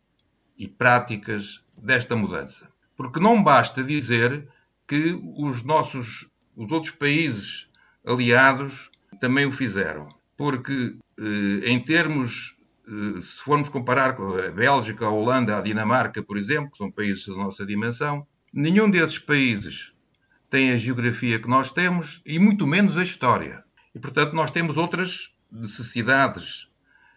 e 0.58 0.68
práticas 0.68 1.64
desta 1.78 2.16
mudança. 2.16 2.72
Porque 2.96 3.20
não 3.20 3.42
basta 3.42 3.84
dizer 3.84 4.48
que 4.88 5.20
os 5.38 5.64
nossos 5.64 6.30
os 6.56 6.72
outros 6.72 6.94
países 6.94 7.68
aliados 8.06 8.90
também 9.20 9.46
o 9.46 9.52
fizeram. 9.52 10.10
Porque, 10.38 10.96
eh, 11.18 11.70
em 11.72 11.80
termos 11.80 12.56
eh, 12.88 13.22
se 13.22 13.38
formos 13.42 13.70
comparar 13.70 14.16
com 14.16 14.36
a 14.36 14.52
Bélgica, 14.52 15.06
a 15.06 15.10
Holanda, 15.10 15.58
a 15.58 15.62
Dinamarca, 15.62 16.22
por 16.22 16.38
exemplo, 16.38 16.72
que 16.72 16.78
são 16.78 16.92
países 16.92 17.26
da 17.26 17.36
nossa 17.36 17.66
dimensão, 17.66 18.28
nenhum 18.54 18.90
desses 18.90 19.20
países 19.20 19.92
tem 20.50 20.72
a 20.72 20.78
geografia 20.78 21.40
que 21.40 21.48
nós 21.48 21.72
temos 21.72 22.22
e 22.26 22.38
muito 22.38 22.68
menos 22.68 22.98
a 22.98 23.04
história. 23.04 23.64
E, 23.96 24.00
portanto, 24.00 24.34
nós 24.34 24.52
temos 24.52 24.78
outras 24.78 25.34
necessidades 25.52 26.70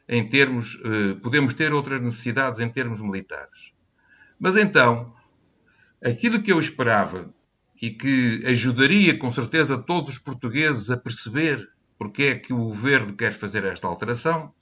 em 0.09 0.29
termos, 0.29 0.79
eh, 0.85 1.15
podemos 1.23 1.55
ter 1.55 1.73
outras 1.73 2.01
necessidades 2.01 2.61
em 2.61 2.69
termos 2.69 3.01
militares. 3.01 3.73
Mas 4.39 4.57
então, 4.57 5.15
aquilo 6.03 6.43
que 6.43 6.53
eu 6.53 6.61
esperava 6.61 7.33
e 7.81 7.91
que 7.91 8.43
ajudaria 8.47 9.19
com 9.19 9.33
certeza 9.33 9.79
todos 9.79 10.15
os 10.15 10.19
portugueses 10.19 10.91
a 10.91 10.97
perceber 10.97 11.69
porque 11.99 12.25
é 12.25 12.35
que 12.35 12.53
o 12.53 12.59
governo 12.59 13.15
quer 13.15 13.33
fazer 13.33 13.65
esta 13.65 13.87
alteração, 13.87 14.53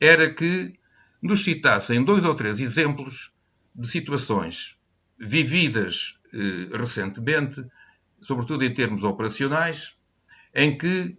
era 0.00 0.32
que 0.32 0.78
nos 1.20 1.44
citassem 1.44 2.02
dois 2.02 2.24
ou 2.24 2.34
três 2.34 2.60
exemplos 2.60 3.32
de 3.74 3.86
situações 3.86 4.76
vividas 5.22 6.16
eh, 6.34 6.76
recentemente, 6.76 7.64
sobretudo 8.20 8.64
em 8.64 8.74
termos 8.74 9.04
operacionais, 9.04 9.94
em 10.52 10.76
que 10.76 11.16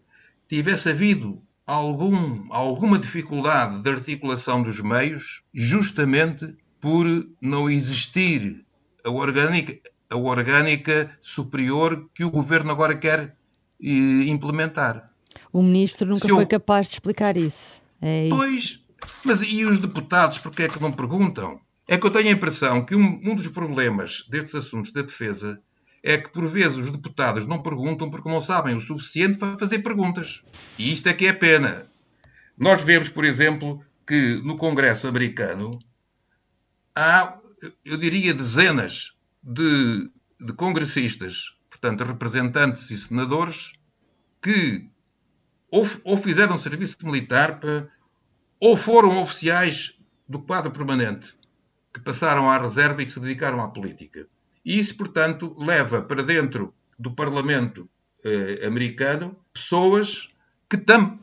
tivesse 0.50 0.90
havido 0.90 1.42
algum, 1.66 2.52
alguma 2.54 3.00
dificuldade 3.00 3.82
de 3.82 3.90
articulação 3.90 4.62
dos 4.62 4.82
meios, 4.82 5.42
justamente 5.54 6.54
por 6.82 7.06
não 7.42 7.70
existir 7.70 8.66
a 9.06 9.10
orgânica, 9.10 9.80
a 10.10 10.18
orgânica 10.18 11.18
superior 11.22 12.10
que 12.14 12.26
o 12.26 12.30
governo 12.30 12.72
agora 12.72 12.98
quer 12.98 13.38
eh, 13.82 14.24
implementar. 14.28 15.12
O 15.52 15.64
ministro 15.64 16.10
nunca 16.10 16.28
foi 16.28 16.46
capaz 16.46 16.88
de 16.88 16.96
explicar 16.96 17.38
isso. 17.38 17.82
É 18.02 18.26
isso. 18.26 18.36
Pois, 18.36 18.84
mas 19.24 19.42
e 19.42 19.64
os 19.66 19.80
deputados, 19.80 20.38
porque 20.38 20.64
é 20.64 20.70
que 20.70 20.82
não 20.82 20.92
perguntam? 20.92 21.60
É 21.94 21.98
que 22.00 22.08
eu 22.08 22.10
tenho 22.10 22.30
a 22.30 22.32
impressão 22.32 22.84
que 22.84 22.96
um, 22.96 23.22
um 23.24 23.36
dos 23.36 23.48
problemas 23.50 24.26
destes 24.28 24.56
assuntos 24.56 24.92
da 24.92 25.04
defesa 25.04 25.62
é 26.02 26.18
que, 26.18 26.28
por 26.28 26.48
vezes, 26.48 26.80
os 26.80 26.92
deputados 26.92 27.46
não 27.46 27.62
perguntam 27.62 28.10
porque 28.10 28.28
não 28.28 28.42
sabem 28.42 28.76
o 28.76 28.82
suficiente 28.82 29.38
para 29.38 29.60
fazer 29.60 29.78
perguntas. 29.84 30.42
E 30.80 30.92
isto 30.92 31.08
é 31.08 31.14
que 31.14 31.28
é 31.28 31.32
pena. 31.32 31.86
Nós 32.58 32.82
vemos, 32.82 33.10
por 33.10 33.24
exemplo, 33.24 33.80
que 34.08 34.42
no 34.44 34.58
Congresso 34.58 35.08
americano 35.08 35.78
há, 36.96 37.38
eu 37.86 37.96
diria, 37.96 38.34
dezenas 38.34 39.14
de, 39.44 40.10
de 40.42 40.52
congressistas, 40.54 41.56
portanto, 41.70 42.04
representantes 42.04 42.90
e 42.90 42.98
senadores, 42.98 43.72
que 44.42 44.90
ou, 45.70 45.88
ou 46.04 46.18
fizeram 46.18 46.58
serviço 46.58 46.98
militar 47.04 47.60
para, 47.60 47.88
ou 48.60 48.76
foram 48.76 49.22
oficiais 49.22 49.96
do 50.28 50.40
quadro 50.40 50.72
permanente, 50.72 51.36
que 51.94 52.00
passaram 52.00 52.50
à 52.50 52.58
reserva 52.58 53.02
e 53.02 53.06
que 53.06 53.12
se 53.12 53.20
dedicaram 53.20 53.62
à 53.62 53.68
política. 53.68 54.28
E 54.66 54.80
isso, 54.80 54.96
portanto, 54.96 55.56
leva 55.60 56.02
para 56.02 56.24
dentro 56.24 56.74
do 56.98 57.12
Parlamento 57.12 57.88
eh, 58.24 58.66
americano 58.66 59.38
pessoas 59.54 60.30
que 60.70 60.78
tam, 60.78 61.20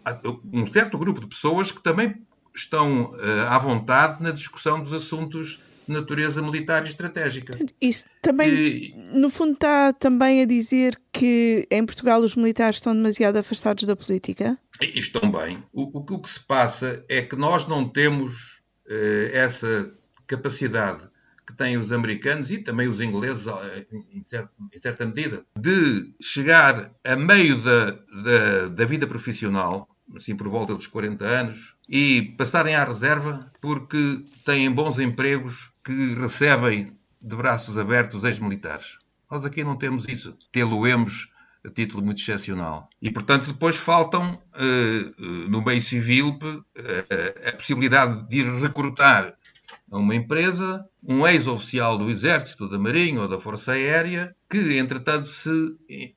um 0.52 0.66
certo 0.66 0.96
grupo 0.96 1.20
de 1.20 1.26
pessoas 1.26 1.72
que 1.72 1.82
também 1.82 2.14
estão 2.54 3.16
eh, 3.18 3.46
à 3.48 3.58
vontade 3.58 4.22
na 4.22 4.30
discussão 4.30 4.80
dos 4.80 4.92
assuntos 4.92 5.60
de 5.88 5.92
natureza 5.92 6.40
militar 6.42 6.84
e 6.84 6.88
estratégica. 6.88 7.58
Isso 7.80 8.04
também, 8.22 8.52
e, 8.52 8.94
no 9.12 9.28
fundo, 9.30 9.54
está 9.54 9.92
também 9.92 10.42
a 10.42 10.44
dizer 10.44 11.00
que 11.12 11.66
em 11.70 11.84
Portugal 11.84 12.20
os 12.20 12.36
militares 12.36 12.76
estão 12.76 12.94
demasiado 12.94 13.38
afastados 13.38 13.84
da 13.84 13.96
política? 13.96 14.58
Estão 14.80 15.32
bem. 15.32 15.62
O, 15.72 15.98
o, 15.98 15.98
o 15.98 16.18
que 16.20 16.30
se 16.30 16.40
passa 16.40 17.04
é 17.08 17.22
que 17.22 17.34
nós 17.34 17.66
não 17.66 17.88
temos 17.88 18.60
eh, 18.88 19.30
essa 19.32 19.92
capacidade 20.30 21.08
que 21.44 21.52
têm 21.56 21.76
os 21.76 21.90
americanos 21.90 22.52
e 22.52 22.58
também 22.58 22.86
os 22.86 23.00
ingleses, 23.00 23.48
eh, 23.48 23.86
em, 24.12 24.22
certa 24.78 25.04
medida, 25.04 25.44
de 25.58 26.14
chegar 26.22 26.92
a 27.02 27.16
meio 27.16 27.60
da, 27.60 27.90
da, 27.90 28.68
da, 28.68 28.84
vida 28.84 29.06
profissional, 29.08 29.88
assim 30.16 30.36
por 30.36 30.48
volta 30.48 30.74
dos 30.76 30.86
40 30.86 31.24
anos, 31.24 31.74
e 31.88 32.34
passarem 32.38 32.76
à 32.76 32.84
reserva 32.84 33.50
porque 33.60 34.24
têm 34.44 34.70
bons 34.70 35.00
empregos 35.00 35.72
que 35.82 36.14
recebem 36.14 36.96
de 37.20 37.34
braços 37.34 37.76
abertos 37.76 38.22
ex-militares. 38.22 38.98
Nós 39.28 39.44
aqui 39.44 39.64
não 39.64 39.76
temos 39.76 40.06
isso. 40.08 40.36
Tê-lo-emos 40.52 41.28
a 41.64 41.70
título 41.70 42.04
muito 42.04 42.20
excepcional. 42.20 42.88
E, 43.02 43.10
portanto, 43.10 43.52
depois 43.52 43.76
faltam, 43.76 44.40
eh, 44.54 45.12
no 45.48 45.62
meio 45.62 45.82
civil, 45.82 46.38
eh, 46.76 47.48
a 47.48 47.52
possibilidade 47.52 48.28
de 48.28 48.38
ir 48.38 48.60
recrutar 48.60 49.34
a 49.90 49.98
uma 49.98 50.14
empresa, 50.14 50.84
um 51.02 51.26
ex-oficial 51.26 51.98
do 51.98 52.10
Exército, 52.10 52.68
da 52.68 52.78
Marinha 52.78 53.22
ou 53.22 53.28
da 53.28 53.40
Força 53.40 53.72
Aérea, 53.72 54.34
que, 54.48 54.78
entretanto, 54.78 55.28
se, 55.28 55.76
eh, 55.90 56.12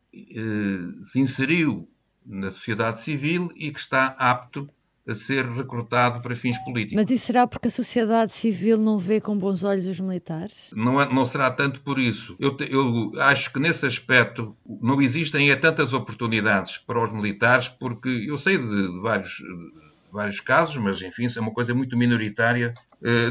se 1.03 1.19
inseriu 1.19 1.89
na 2.25 2.51
sociedade 2.51 3.01
civil 3.01 3.51
e 3.55 3.71
que 3.71 3.79
está 3.79 4.15
apto 4.17 4.67
a 5.07 5.13
ser 5.13 5.45
recrutado 5.45 6.21
para 6.21 6.35
fins 6.35 6.57
políticos. 6.59 6.95
Mas 6.95 7.11
isso 7.11 7.25
será 7.25 7.45
porque 7.45 7.67
a 7.67 7.71
sociedade 7.71 8.31
civil 8.31 8.77
não 8.77 8.97
vê 8.97 9.19
com 9.19 9.37
bons 9.37 9.63
olhos 9.63 9.85
os 9.85 9.99
militares? 9.99 10.69
Não, 10.73 11.01
é, 11.01 11.13
não 11.13 11.25
será 11.25 11.51
tanto 11.51 11.81
por 11.81 11.99
isso. 11.99 12.35
Eu, 12.39 12.55
eu, 12.69 13.11
acho 13.21 13.51
que 13.51 13.59
nesse 13.59 13.85
aspecto 13.85 14.55
não 14.81 15.01
existem 15.01 15.51
é 15.51 15.55
tantas 15.55 15.93
oportunidades 15.93 16.77
para 16.77 17.03
os 17.03 17.11
militares, 17.11 17.67
porque 17.67 18.07
eu 18.27 18.37
sei 18.37 18.57
de, 18.57 18.93
de 18.93 18.99
vários, 19.01 19.31
de 19.31 20.11
vários 20.11 20.39
casos, 20.39 20.77
mas 20.77 21.01
enfim, 21.01 21.25
isso 21.25 21.37
é 21.37 21.41
uma 21.41 21.51
coisa 21.51 21.73
muito 21.73 21.97
minoritária, 21.97 22.73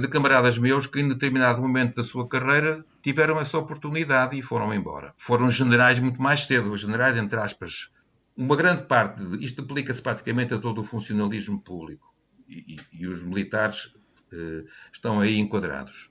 de 0.01 0.09
camaradas 0.09 0.59
meus 0.59 0.87
que 0.87 1.01
em 1.01 1.09
determinado 1.09 1.62
momento 1.62 1.97
da 1.97 2.05
sua 2.05 2.29
carreira 2.29 2.85
tiveram 3.03 3.41
essa 3.41 3.57
oportunidade 3.57 4.39
e 4.39 4.43
foram 4.43 4.75
embora. 4.75 5.14
Foram 5.16 5.51
generais 5.51 5.99
muito 5.99 6.20
mais 6.20 6.45
cedo, 6.45 6.77
generais, 6.77 7.16
entre 7.16 7.41
aspas, 7.41 7.89
uma 8.37 8.57
grande 8.57 8.83
parte, 8.83 9.23
isto 9.43 9.62
aplica-se 9.62 10.03
praticamente 10.03 10.55
a 10.55 10.59
todo 10.59 10.81
o 10.81 10.85
funcionalismo 10.85 11.61
público 11.61 12.14
e, 12.49 12.77
e, 12.77 13.01
e 13.03 13.07
os 13.07 13.23
militares 13.23 13.95
eh, 14.33 14.64
estão 14.93 15.20
aí 15.20 15.39
enquadrados. 15.39 16.11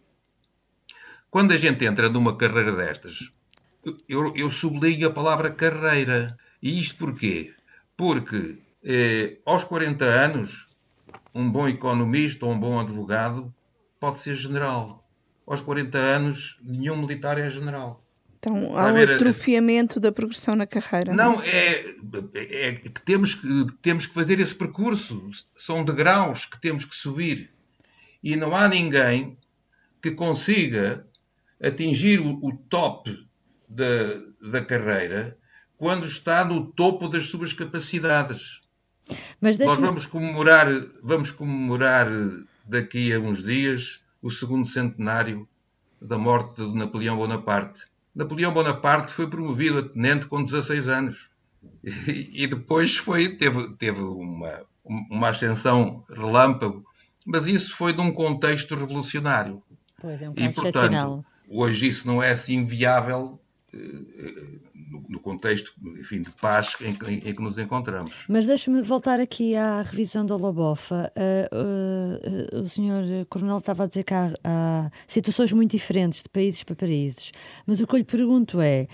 Quando 1.30 1.52
a 1.52 1.58
gente 1.58 1.86
entra 1.86 2.10
numa 2.10 2.36
carreira 2.36 2.72
destas, 2.72 3.32
eu, 4.08 4.36
eu 4.36 4.50
sublinho 4.50 5.08
a 5.08 5.12
palavra 5.12 5.52
carreira. 5.52 6.38
E 6.62 6.80
isto 6.80 6.98
porquê? 6.98 7.54
Porque 7.98 8.60
eh, 8.84 9.38
aos 9.46 9.64
40 9.64 10.06
anos, 10.06 10.68
um 11.34 11.50
bom 11.50 11.68
economista 11.68 12.46
ou 12.46 12.52
um 12.52 12.60
bom 12.60 12.80
advogado 12.80 13.54
pode 14.00 14.20
ser 14.20 14.36
general. 14.36 15.08
Aos 15.46 15.62
40 15.62 15.98
anos, 15.98 16.58
nenhum 16.62 16.98
militar 16.98 17.38
é 17.38 17.50
general. 17.50 18.04
Então 18.42 18.76
há 18.76 18.92
um 18.92 18.98
atrofiamento 18.98 20.00
da 20.00 20.12
progressão 20.12 20.56
na 20.56 20.66
carreira. 20.66 21.14
Não, 21.14 21.36
não 21.36 21.42
é, 21.44 21.86
é, 22.34 22.68
é, 22.68 22.74
que 22.74 23.02
temos 23.02 23.36
que 23.36 23.68
temos 23.84 24.08
que 24.08 24.14
fazer 24.16 24.40
esse 24.40 24.56
percurso. 24.56 25.30
São 25.56 25.86
degraus 25.86 26.46
que 26.46 26.60
temos 26.60 26.84
que 26.84 26.96
subir. 26.96 27.52
E 28.24 28.36
não 28.36 28.56
há 28.56 28.68
ninguém 28.68 29.38
que 30.02 30.10
consiga 30.12 31.06
atingir 31.62 32.20
o, 32.20 32.40
o 32.44 32.58
top 32.58 33.16
da, 33.70 34.22
da 34.42 34.66
carreira 34.66 35.38
quando 35.78 36.06
está 36.06 36.44
no 36.44 36.66
topo 36.66 37.08
das 37.08 37.30
suas 37.30 37.54
capacidades. 37.54 38.62
Mas 39.40 39.58
Nós 39.58 39.78
vamos 39.78 40.06
comemorar, 40.06 40.68
vamos 41.02 41.32
comemorar 41.32 42.08
daqui 42.66 43.14
a 43.14 43.20
uns 43.20 43.44
dias 43.44 44.00
o 44.22 44.30
segundo 44.30 44.68
centenário 44.68 45.48
da 46.02 46.18
morte 46.18 46.56
de 46.56 46.76
Napoleão 46.76 47.18
Bonaparte. 47.18 47.82
Napoleão 48.16 48.54
Bonaparte 48.54 49.14
foi 49.14 49.30
promovido 49.30 49.80
a 49.80 49.84
tenente 49.84 50.26
com 50.26 50.44
16 50.44 50.88
anos 50.88 51.30
e, 51.84 52.44
e 52.44 52.48
depois 52.48 52.98
foi, 52.98 53.30
teve, 53.30 53.74
teve 53.78 54.02
uma, 54.02 54.62
uma 54.84 55.30
ascensão 55.30 56.04
relâmpago, 56.10 56.86
mas 57.26 57.48
isso 57.48 57.76
foi 57.76 57.94
de 57.94 58.02
um 58.02 58.12
contexto 58.12 58.76
revolucionário. 58.76 59.62
Pois, 60.00 60.22
é 60.22 60.30
um 60.30 60.34
e, 60.36 60.54
portanto, 60.54 61.26
hoje 61.48 61.88
isso 61.88 62.08
não 62.08 62.22
é 62.22 62.32
assim 62.32 62.66
viável 62.66 63.40
no, 63.74 65.06
no 65.08 65.20
contexto 65.20 65.74
enfim, 66.00 66.22
de 66.22 66.32
paz 66.32 66.76
em, 66.82 66.90
em, 66.90 67.34
que 67.34 67.42
nos 67.42 67.58
encontramos. 67.58 68.26
Mas 68.28 68.46
deixe-me 68.46 68.82
voltar 68.82 69.20
aqui 69.20 69.56
à 69.56 69.82
revisão 69.82 70.26
da 70.26 70.36
Lobofa. 70.36 71.12
Uh, 71.16 71.56
uh, 71.56 72.60
uh, 72.60 72.64
o 72.64 72.68
senhor 72.68 73.04
Coronel 73.30 73.58
estava 73.58 73.84
a 73.84 73.88
dizer 73.88 74.04
que 74.04 74.14
há, 74.14 74.34
há, 74.44 74.92
situações 75.08 75.52
muito 75.54 75.72
diferentes 75.72 76.22
de 76.22 76.30
países 76.30 76.64
para 76.64 76.76
países, 76.76 77.32
mas 77.66 77.80
o 77.80 77.88
que 77.88 77.96
eu 77.96 78.00
lhe 78.00 78.04
pergunto 78.04 78.60
é: 78.60 78.88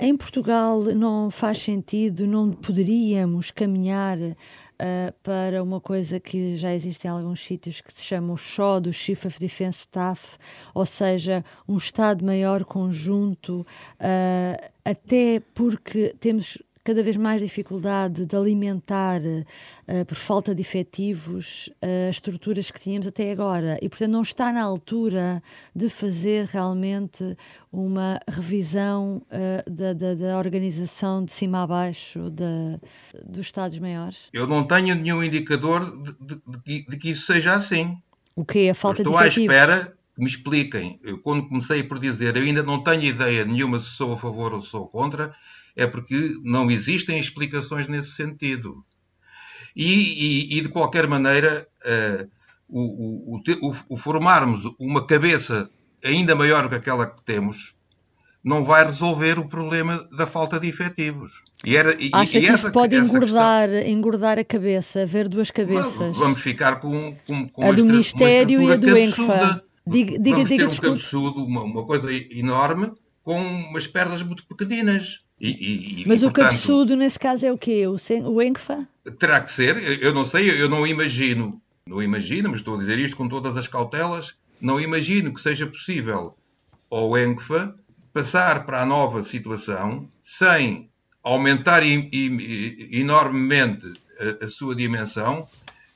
em 0.00 0.16
Portugal 0.16 0.82
não 0.94 1.30
faz 1.30 1.58
sentido, 1.58 2.26
não 2.26 2.52
poderíamos 2.52 3.50
caminhar 3.50 4.16
uh, 4.80 5.12
para 5.22 5.62
uma 5.62 5.80
coisa 5.80 6.18
que 6.18 6.56
já 6.56 6.74
existe 6.74 7.06
em 7.06 7.10
alguns 7.10 7.44
sítios 7.44 7.80
que 7.80 7.92
se 7.92 8.02
chama 8.02 8.32
o 8.32 8.36
SHO, 8.36 8.80
do 8.80 8.92
Chief 8.92 9.24
of 9.26 9.38
Defense 9.38 9.80
Staff, 9.80 10.38
ou 10.74 10.86
seja, 10.86 11.44
um 11.68 11.76
Estado-Maior 11.76 12.64
conjunto, 12.64 13.66
uh, 14.00 14.70
até 14.84 15.40
porque 15.54 16.14
temos 16.18 16.58
cada 16.82 17.02
vez 17.02 17.16
mais 17.16 17.42
dificuldade 17.42 18.24
de 18.24 18.36
alimentar, 18.36 19.20
uh, 19.20 20.04
por 20.06 20.16
falta 20.16 20.54
de 20.54 20.60
efetivos, 20.60 21.68
uh, 21.82 22.08
as 22.08 22.16
estruturas 22.16 22.70
que 22.70 22.80
tínhamos 22.80 23.06
até 23.06 23.30
agora. 23.30 23.78
E, 23.82 23.88
portanto, 23.88 24.10
não 24.10 24.22
está 24.22 24.52
na 24.52 24.62
altura 24.62 25.42
de 25.74 25.88
fazer 25.88 26.46
realmente 26.46 27.36
uma 27.70 28.18
revisão 28.28 29.22
uh, 29.26 29.70
da, 29.70 29.92
da, 29.92 30.14
da, 30.14 30.38
organização 30.38 31.24
de 31.24 31.32
cima 31.32 31.62
a 31.62 31.66
baixo 31.66 32.30
da, 32.30 32.80
dos 33.24 33.46
Estados-maiores? 33.46 34.28
Eu 34.32 34.46
não 34.46 34.64
tenho 34.64 34.94
nenhum 34.94 35.22
indicador 35.22 36.02
de, 36.02 36.40
de, 36.64 36.86
de, 36.88 36.96
que 36.96 37.10
isso 37.10 37.26
seja 37.26 37.54
assim. 37.54 37.98
O 38.34 38.44
que 38.44 38.60
é 38.60 38.70
a 38.70 38.74
falta 38.74 39.04
de 39.04 39.08
efetivos? 39.08 39.36
Estou 39.36 39.50
à 39.50 39.66
espera 39.66 39.94
que 40.14 40.20
me 40.20 40.26
expliquem. 40.26 40.98
Eu, 41.02 41.18
quando 41.18 41.46
comecei 41.46 41.82
por 41.82 41.98
dizer 41.98 42.36
eu 42.36 42.42
ainda 42.42 42.62
não 42.62 42.82
tenho 42.82 43.04
ideia 43.04 43.44
nenhuma 43.44 43.78
se 43.78 43.90
sou 43.90 44.12
a 44.14 44.16
favor 44.16 44.52
ou 44.54 44.60
sou 44.60 44.86
contra, 44.88 45.34
é 45.76 45.86
porque 45.86 46.34
não 46.42 46.70
existem 46.70 47.18
explicações 47.18 47.86
nesse 47.86 48.12
sentido. 48.12 48.84
E, 49.74 49.84
e, 49.84 50.58
e 50.58 50.60
de 50.62 50.68
qualquer 50.68 51.06
maneira, 51.06 51.66
uh, 51.84 52.28
o, 52.68 53.36
o, 53.36 53.42
o, 53.62 53.76
o, 53.88 53.96
formarmos 53.96 54.64
uma 54.78 55.06
cabeça 55.06 55.70
ainda 56.04 56.34
maior 56.34 56.68
que 56.68 56.74
aquela 56.74 57.06
que 57.06 57.22
temos 57.22 57.74
não 58.42 58.64
vai 58.64 58.84
resolver 58.84 59.38
o 59.38 59.46
problema 59.46 60.08
da 60.16 60.26
falta 60.26 60.58
de 60.58 60.68
efetivos. 60.68 61.42
E 61.64 61.76
era, 61.76 61.94
e, 62.02 62.10
Acha 62.12 62.38
e 62.38 62.40
que 62.40 62.48
essa, 62.48 62.70
pode 62.70 62.96
engordar, 62.96 63.68
questão, 63.68 63.90
engordar 63.90 64.38
a 64.38 64.44
cabeça, 64.44 65.04
ver 65.04 65.28
duas 65.28 65.50
cabeças? 65.50 66.16
Vamos 66.16 66.40
ficar 66.40 66.80
com, 66.80 67.14
com, 67.26 67.48
com 67.48 67.68
a 67.68 67.72
do 67.72 67.84
Ministério 67.84 68.62
e 68.62 68.72
a 68.72 68.76
do 68.76 68.96
ENCFA. 68.96 69.62
Diga, 69.86 70.18
diga, 70.18 70.36
vamos 70.36 70.48
diga, 70.48 70.68
ter 70.68 70.74
um 70.74 70.76
cabeçudo, 70.76 71.44
uma, 71.44 71.62
uma 71.62 71.84
coisa 71.84 72.08
enorme, 72.12 72.92
com 73.22 73.40
umas 73.40 73.86
pernas 73.86 74.22
muito 74.22 74.46
pequeninas. 74.46 75.20
E, 75.40 76.02
e, 76.02 76.04
Mas 76.06 76.20
e, 76.20 76.26
o 76.26 76.28
portanto, 76.28 76.50
cabeçudo, 76.50 76.94
nesse 76.94 77.18
caso, 77.18 77.46
é 77.46 77.52
o 77.52 77.56
quê? 77.56 77.86
O, 77.86 77.94
o? 77.94 79.10
Terá 79.18 79.40
que 79.40 79.50
ser. 79.50 80.02
Eu 80.02 80.12
não 80.12 80.26
sei, 80.26 80.50
eu 80.50 80.68
não 80.68 80.86
imagino, 80.86 81.60
não 81.86 82.02
imagino, 82.02 82.50
mas 82.50 82.60
estou 82.60 82.76
a 82.76 82.78
dizer 82.78 82.98
isto 82.98 83.16
com 83.16 83.26
todas 83.26 83.56
as 83.56 83.66
cautelas, 83.66 84.34
não 84.60 84.78
imagino 84.78 85.32
que 85.32 85.40
seja 85.40 85.66
possível 85.66 86.36
ao 86.90 87.16
ENCFA 87.16 87.74
passar 88.12 88.66
para 88.66 88.82
a 88.82 88.86
nova 88.86 89.22
situação 89.22 90.10
sem 90.20 90.90
aumentar 91.22 91.82
enormemente 91.82 93.92
a, 94.18 94.44
a 94.44 94.48
sua 94.48 94.74
dimensão, 94.74 95.46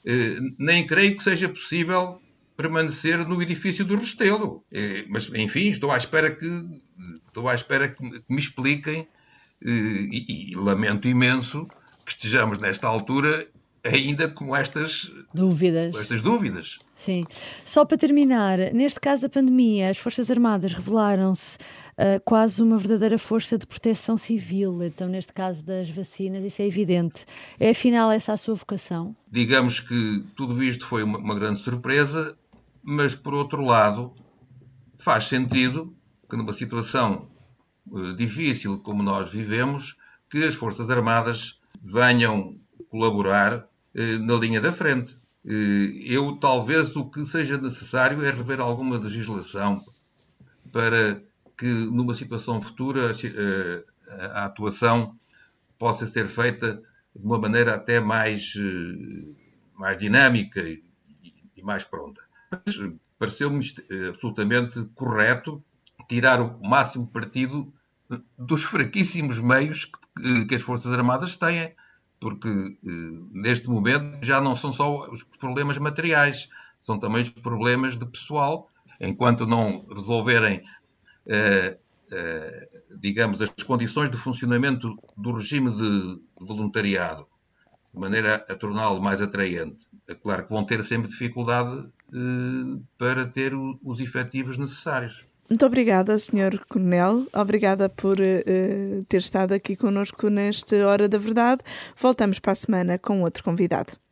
eh, 0.05 0.38
nem 0.59 0.86
creio 0.86 1.16
que 1.16 1.22
seja 1.22 1.49
possível 1.49 2.20
permanecer 2.57 3.26
no 3.26 3.42
edifício 3.42 3.84
do 3.84 3.97
Restelo. 3.97 4.64
Eh, 4.70 5.05
mas, 5.09 5.28
enfim, 5.34 5.68
estou 5.68 5.90
à 5.90 5.97
espera 5.97 6.30
que, 6.30 6.47
estou 7.26 7.49
à 7.49 7.55
espera 7.55 7.88
que 7.88 8.03
me 8.03 8.38
expliquem 8.38 9.09
e, 9.62 10.52
e 10.52 10.55
lamento 10.57 11.09
imenso 11.09 11.66
que 12.05 12.12
estejamos 12.12 12.59
nesta 12.59 12.86
altura 12.86 13.48
ainda 13.84 14.28
com 14.28 14.57
estas 14.57 15.12
dúvidas. 15.32 15.92
Com 15.92 16.00
estas 16.00 16.22
dúvidas. 16.22 16.78
Sim. 16.94 17.26
Só 17.64 17.84
para 17.84 17.98
terminar, 17.98 18.59
neste 18.72 18.98
caso 18.98 19.22
da 19.22 19.28
pandemia, 19.28 19.90
as 19.90 19.98
Forças 19.98 20.30
Armadas 20.30 20.72
revelaram-se 20.72 21.59
uh, 21.59 22.20
quase 22.24 22.62
uma 22.62 22.78
verdadeira 22.78 23.18
força 23.18 23.59
de 23.59 23.66
proteção 23.66 24.16
civil. 24.16 24.82
Então, 24.82 25.07
neste 25.07 25.32
caso 25.32 25.62
das 25.62 25.90
vacinas, 25.90 26.42
isso 26.44 26.62
é 26.62 26.66
evidente. 26.66 27.26
É 27.61 27.70
afinal 27.70 28.11
essa 28.11 28.32
a 28.32 28.36
sua 28.38 28.55
vocação? 28.55 29.14
Digamos 29.30 29.80
que 29.80 30.24
tudo 30.34 30.62
isto 30.62 30.86
foi 30.86 31.02
uma, 31.02 31.18
uma 31.18 31.34
grande 31.34 31.59
surpresa, 31.59 32.36
mas 32.82 33.14
por 33.14 33.34
outro 33.34 33.62
lado, 33.62 34.12
faz 34.98 35.24
sentido 35.24 35.94
que 36.28 36.36
numa 36.36 36.55
situação 36.55 37.28
difícil 38.16 38.78
como 38.78 39.03
nós 39.03 39.30
vivemos, 39.30 39.97
que 40.28 40.45
as 40.45 40.55
Forças 40.55 40.91
Armadas 40.91 41.61
venham 41.82 42.57
colaborar 42.89 43.59
uh, 43.95 44.18
na 44.20 44.35
linha 44.35 44.61
da 44.61 44.72
frente. 44.72 45.16
Eu, 45.45 46.37
talvez, 46.37 46.97
o 46.97 47.05
que 47.05 47.22
seja 47.26 47.59
necessário 47.59 48.24
é 48.24 48.30
rever 48.30 48.61
alguma 48.61 48.97
legislação 48.97 49.85
para 50.72 51.22
que 51.57 51.66
numa 51.66 52.14
situação 52.14 52.61
futura 52.61 53.12
eh, 53.12 53.85
a 54.32 54.47
atuação 54.47 55.18
possa 55.78 56.07
ser 56.07 56.26
feita 56.26 56.82
de 57.14 57.24
uma 57.24 57.39
maneira 57.39 57.74
até 57.74 58.01
mais, 58.01 58.55
eh, 58.57 59.35
mais 59.74 59.97
dinâmica 59.97 60.61
e, 60.61 60.82
mais 61.62 61.85
pronta. 61.85 62.20
Mas 62.51 62.76
pareceu-me 63.18 63.64
eh, 63.91 64.09
absolutamente 64.09 64.85
correto 64.95 65.64
tirar 66.09 66.41
o 66.43 66.61
máximo 66.62 67.07
partido 67.07 67.72
dos 68.38 68.62
fraquíssimos 68.62 69.38
meios 69.38 69.90
que 70.48 70.55
as 70.55 70.62
Forças 70.62 70.92
Armadas 70.92 71.36
têm, 71.36 71.74
porque 72.20 72.78
neste 73.32 73.68
momento 73.68 74.24
já 74.24 74.40
não 74.40 74.55
são 74.55 74.72
só 74.72 75.11
os 75.11 75.22
problemas 75.22 75.78
materiais, 75.78 76.48
são 76.80 76.98
também 76.98 77.22
os 77.22 77.30
problemas 77.30 77.96
de 77.96 78.07
pessoal. 78.07 78.70
Enquanto 79.00 79.44
não 79.44 79.84
resolverem 79.92 80.62
eh, 81.26 81.78
eh, 82.12 82.68
digamos, 82.90 83.40
as 83.40 83.50
condições 83.62 84.11
de 84.11 84.16
funcionamento 84.16 84.96
do 85.16 85.32
regime 85.32 85.70
de 85.74 86.20
voluntariado, 86.38 87.26
de 87.92 87.98
maneira 87.98 88.44
a 88.48 88.55
torná-lo 88.55 89.00
mais 89.02 89.20
atraente. 89.20 89.86
É 90.07 90.14
claro 90.14 90.44
que 90.44 90.50
vão 90.50 90.64
ter 90.64 90.84
sempre 90.84 91.09
dificuldade 91.09 91.88
eh, 92.12 92.80
para 92.98 93.26
ter 93.26 93.52
os 93.55 94.00
efetivos 94.00 94.59
necessários. 94.59 95.26
Muito 95.49 95.66
obrigada, 95.66 96.18
Sr. 96.18 96.64
Coronel. 96.68 97.26
Obrigada 97.32 97.88
por 97.88 98.18
uh, 98.18 99.05
ter 99.09 99.18
estado 99.18 99.53
aqui 99.53 99.76
conosco 99.76 100.28
nesta 100.28 100.76
Hora 100.86 101.09
da 101.09 101.18
Verdade. 101.18 101.62
Voltamos 101.97 102.38
para 102.38 102.53
a 102.53 102.57
semana 102.57 102.99
com 102.99 103.22
outro 103.22 103.45
convidado. 103.45 104.03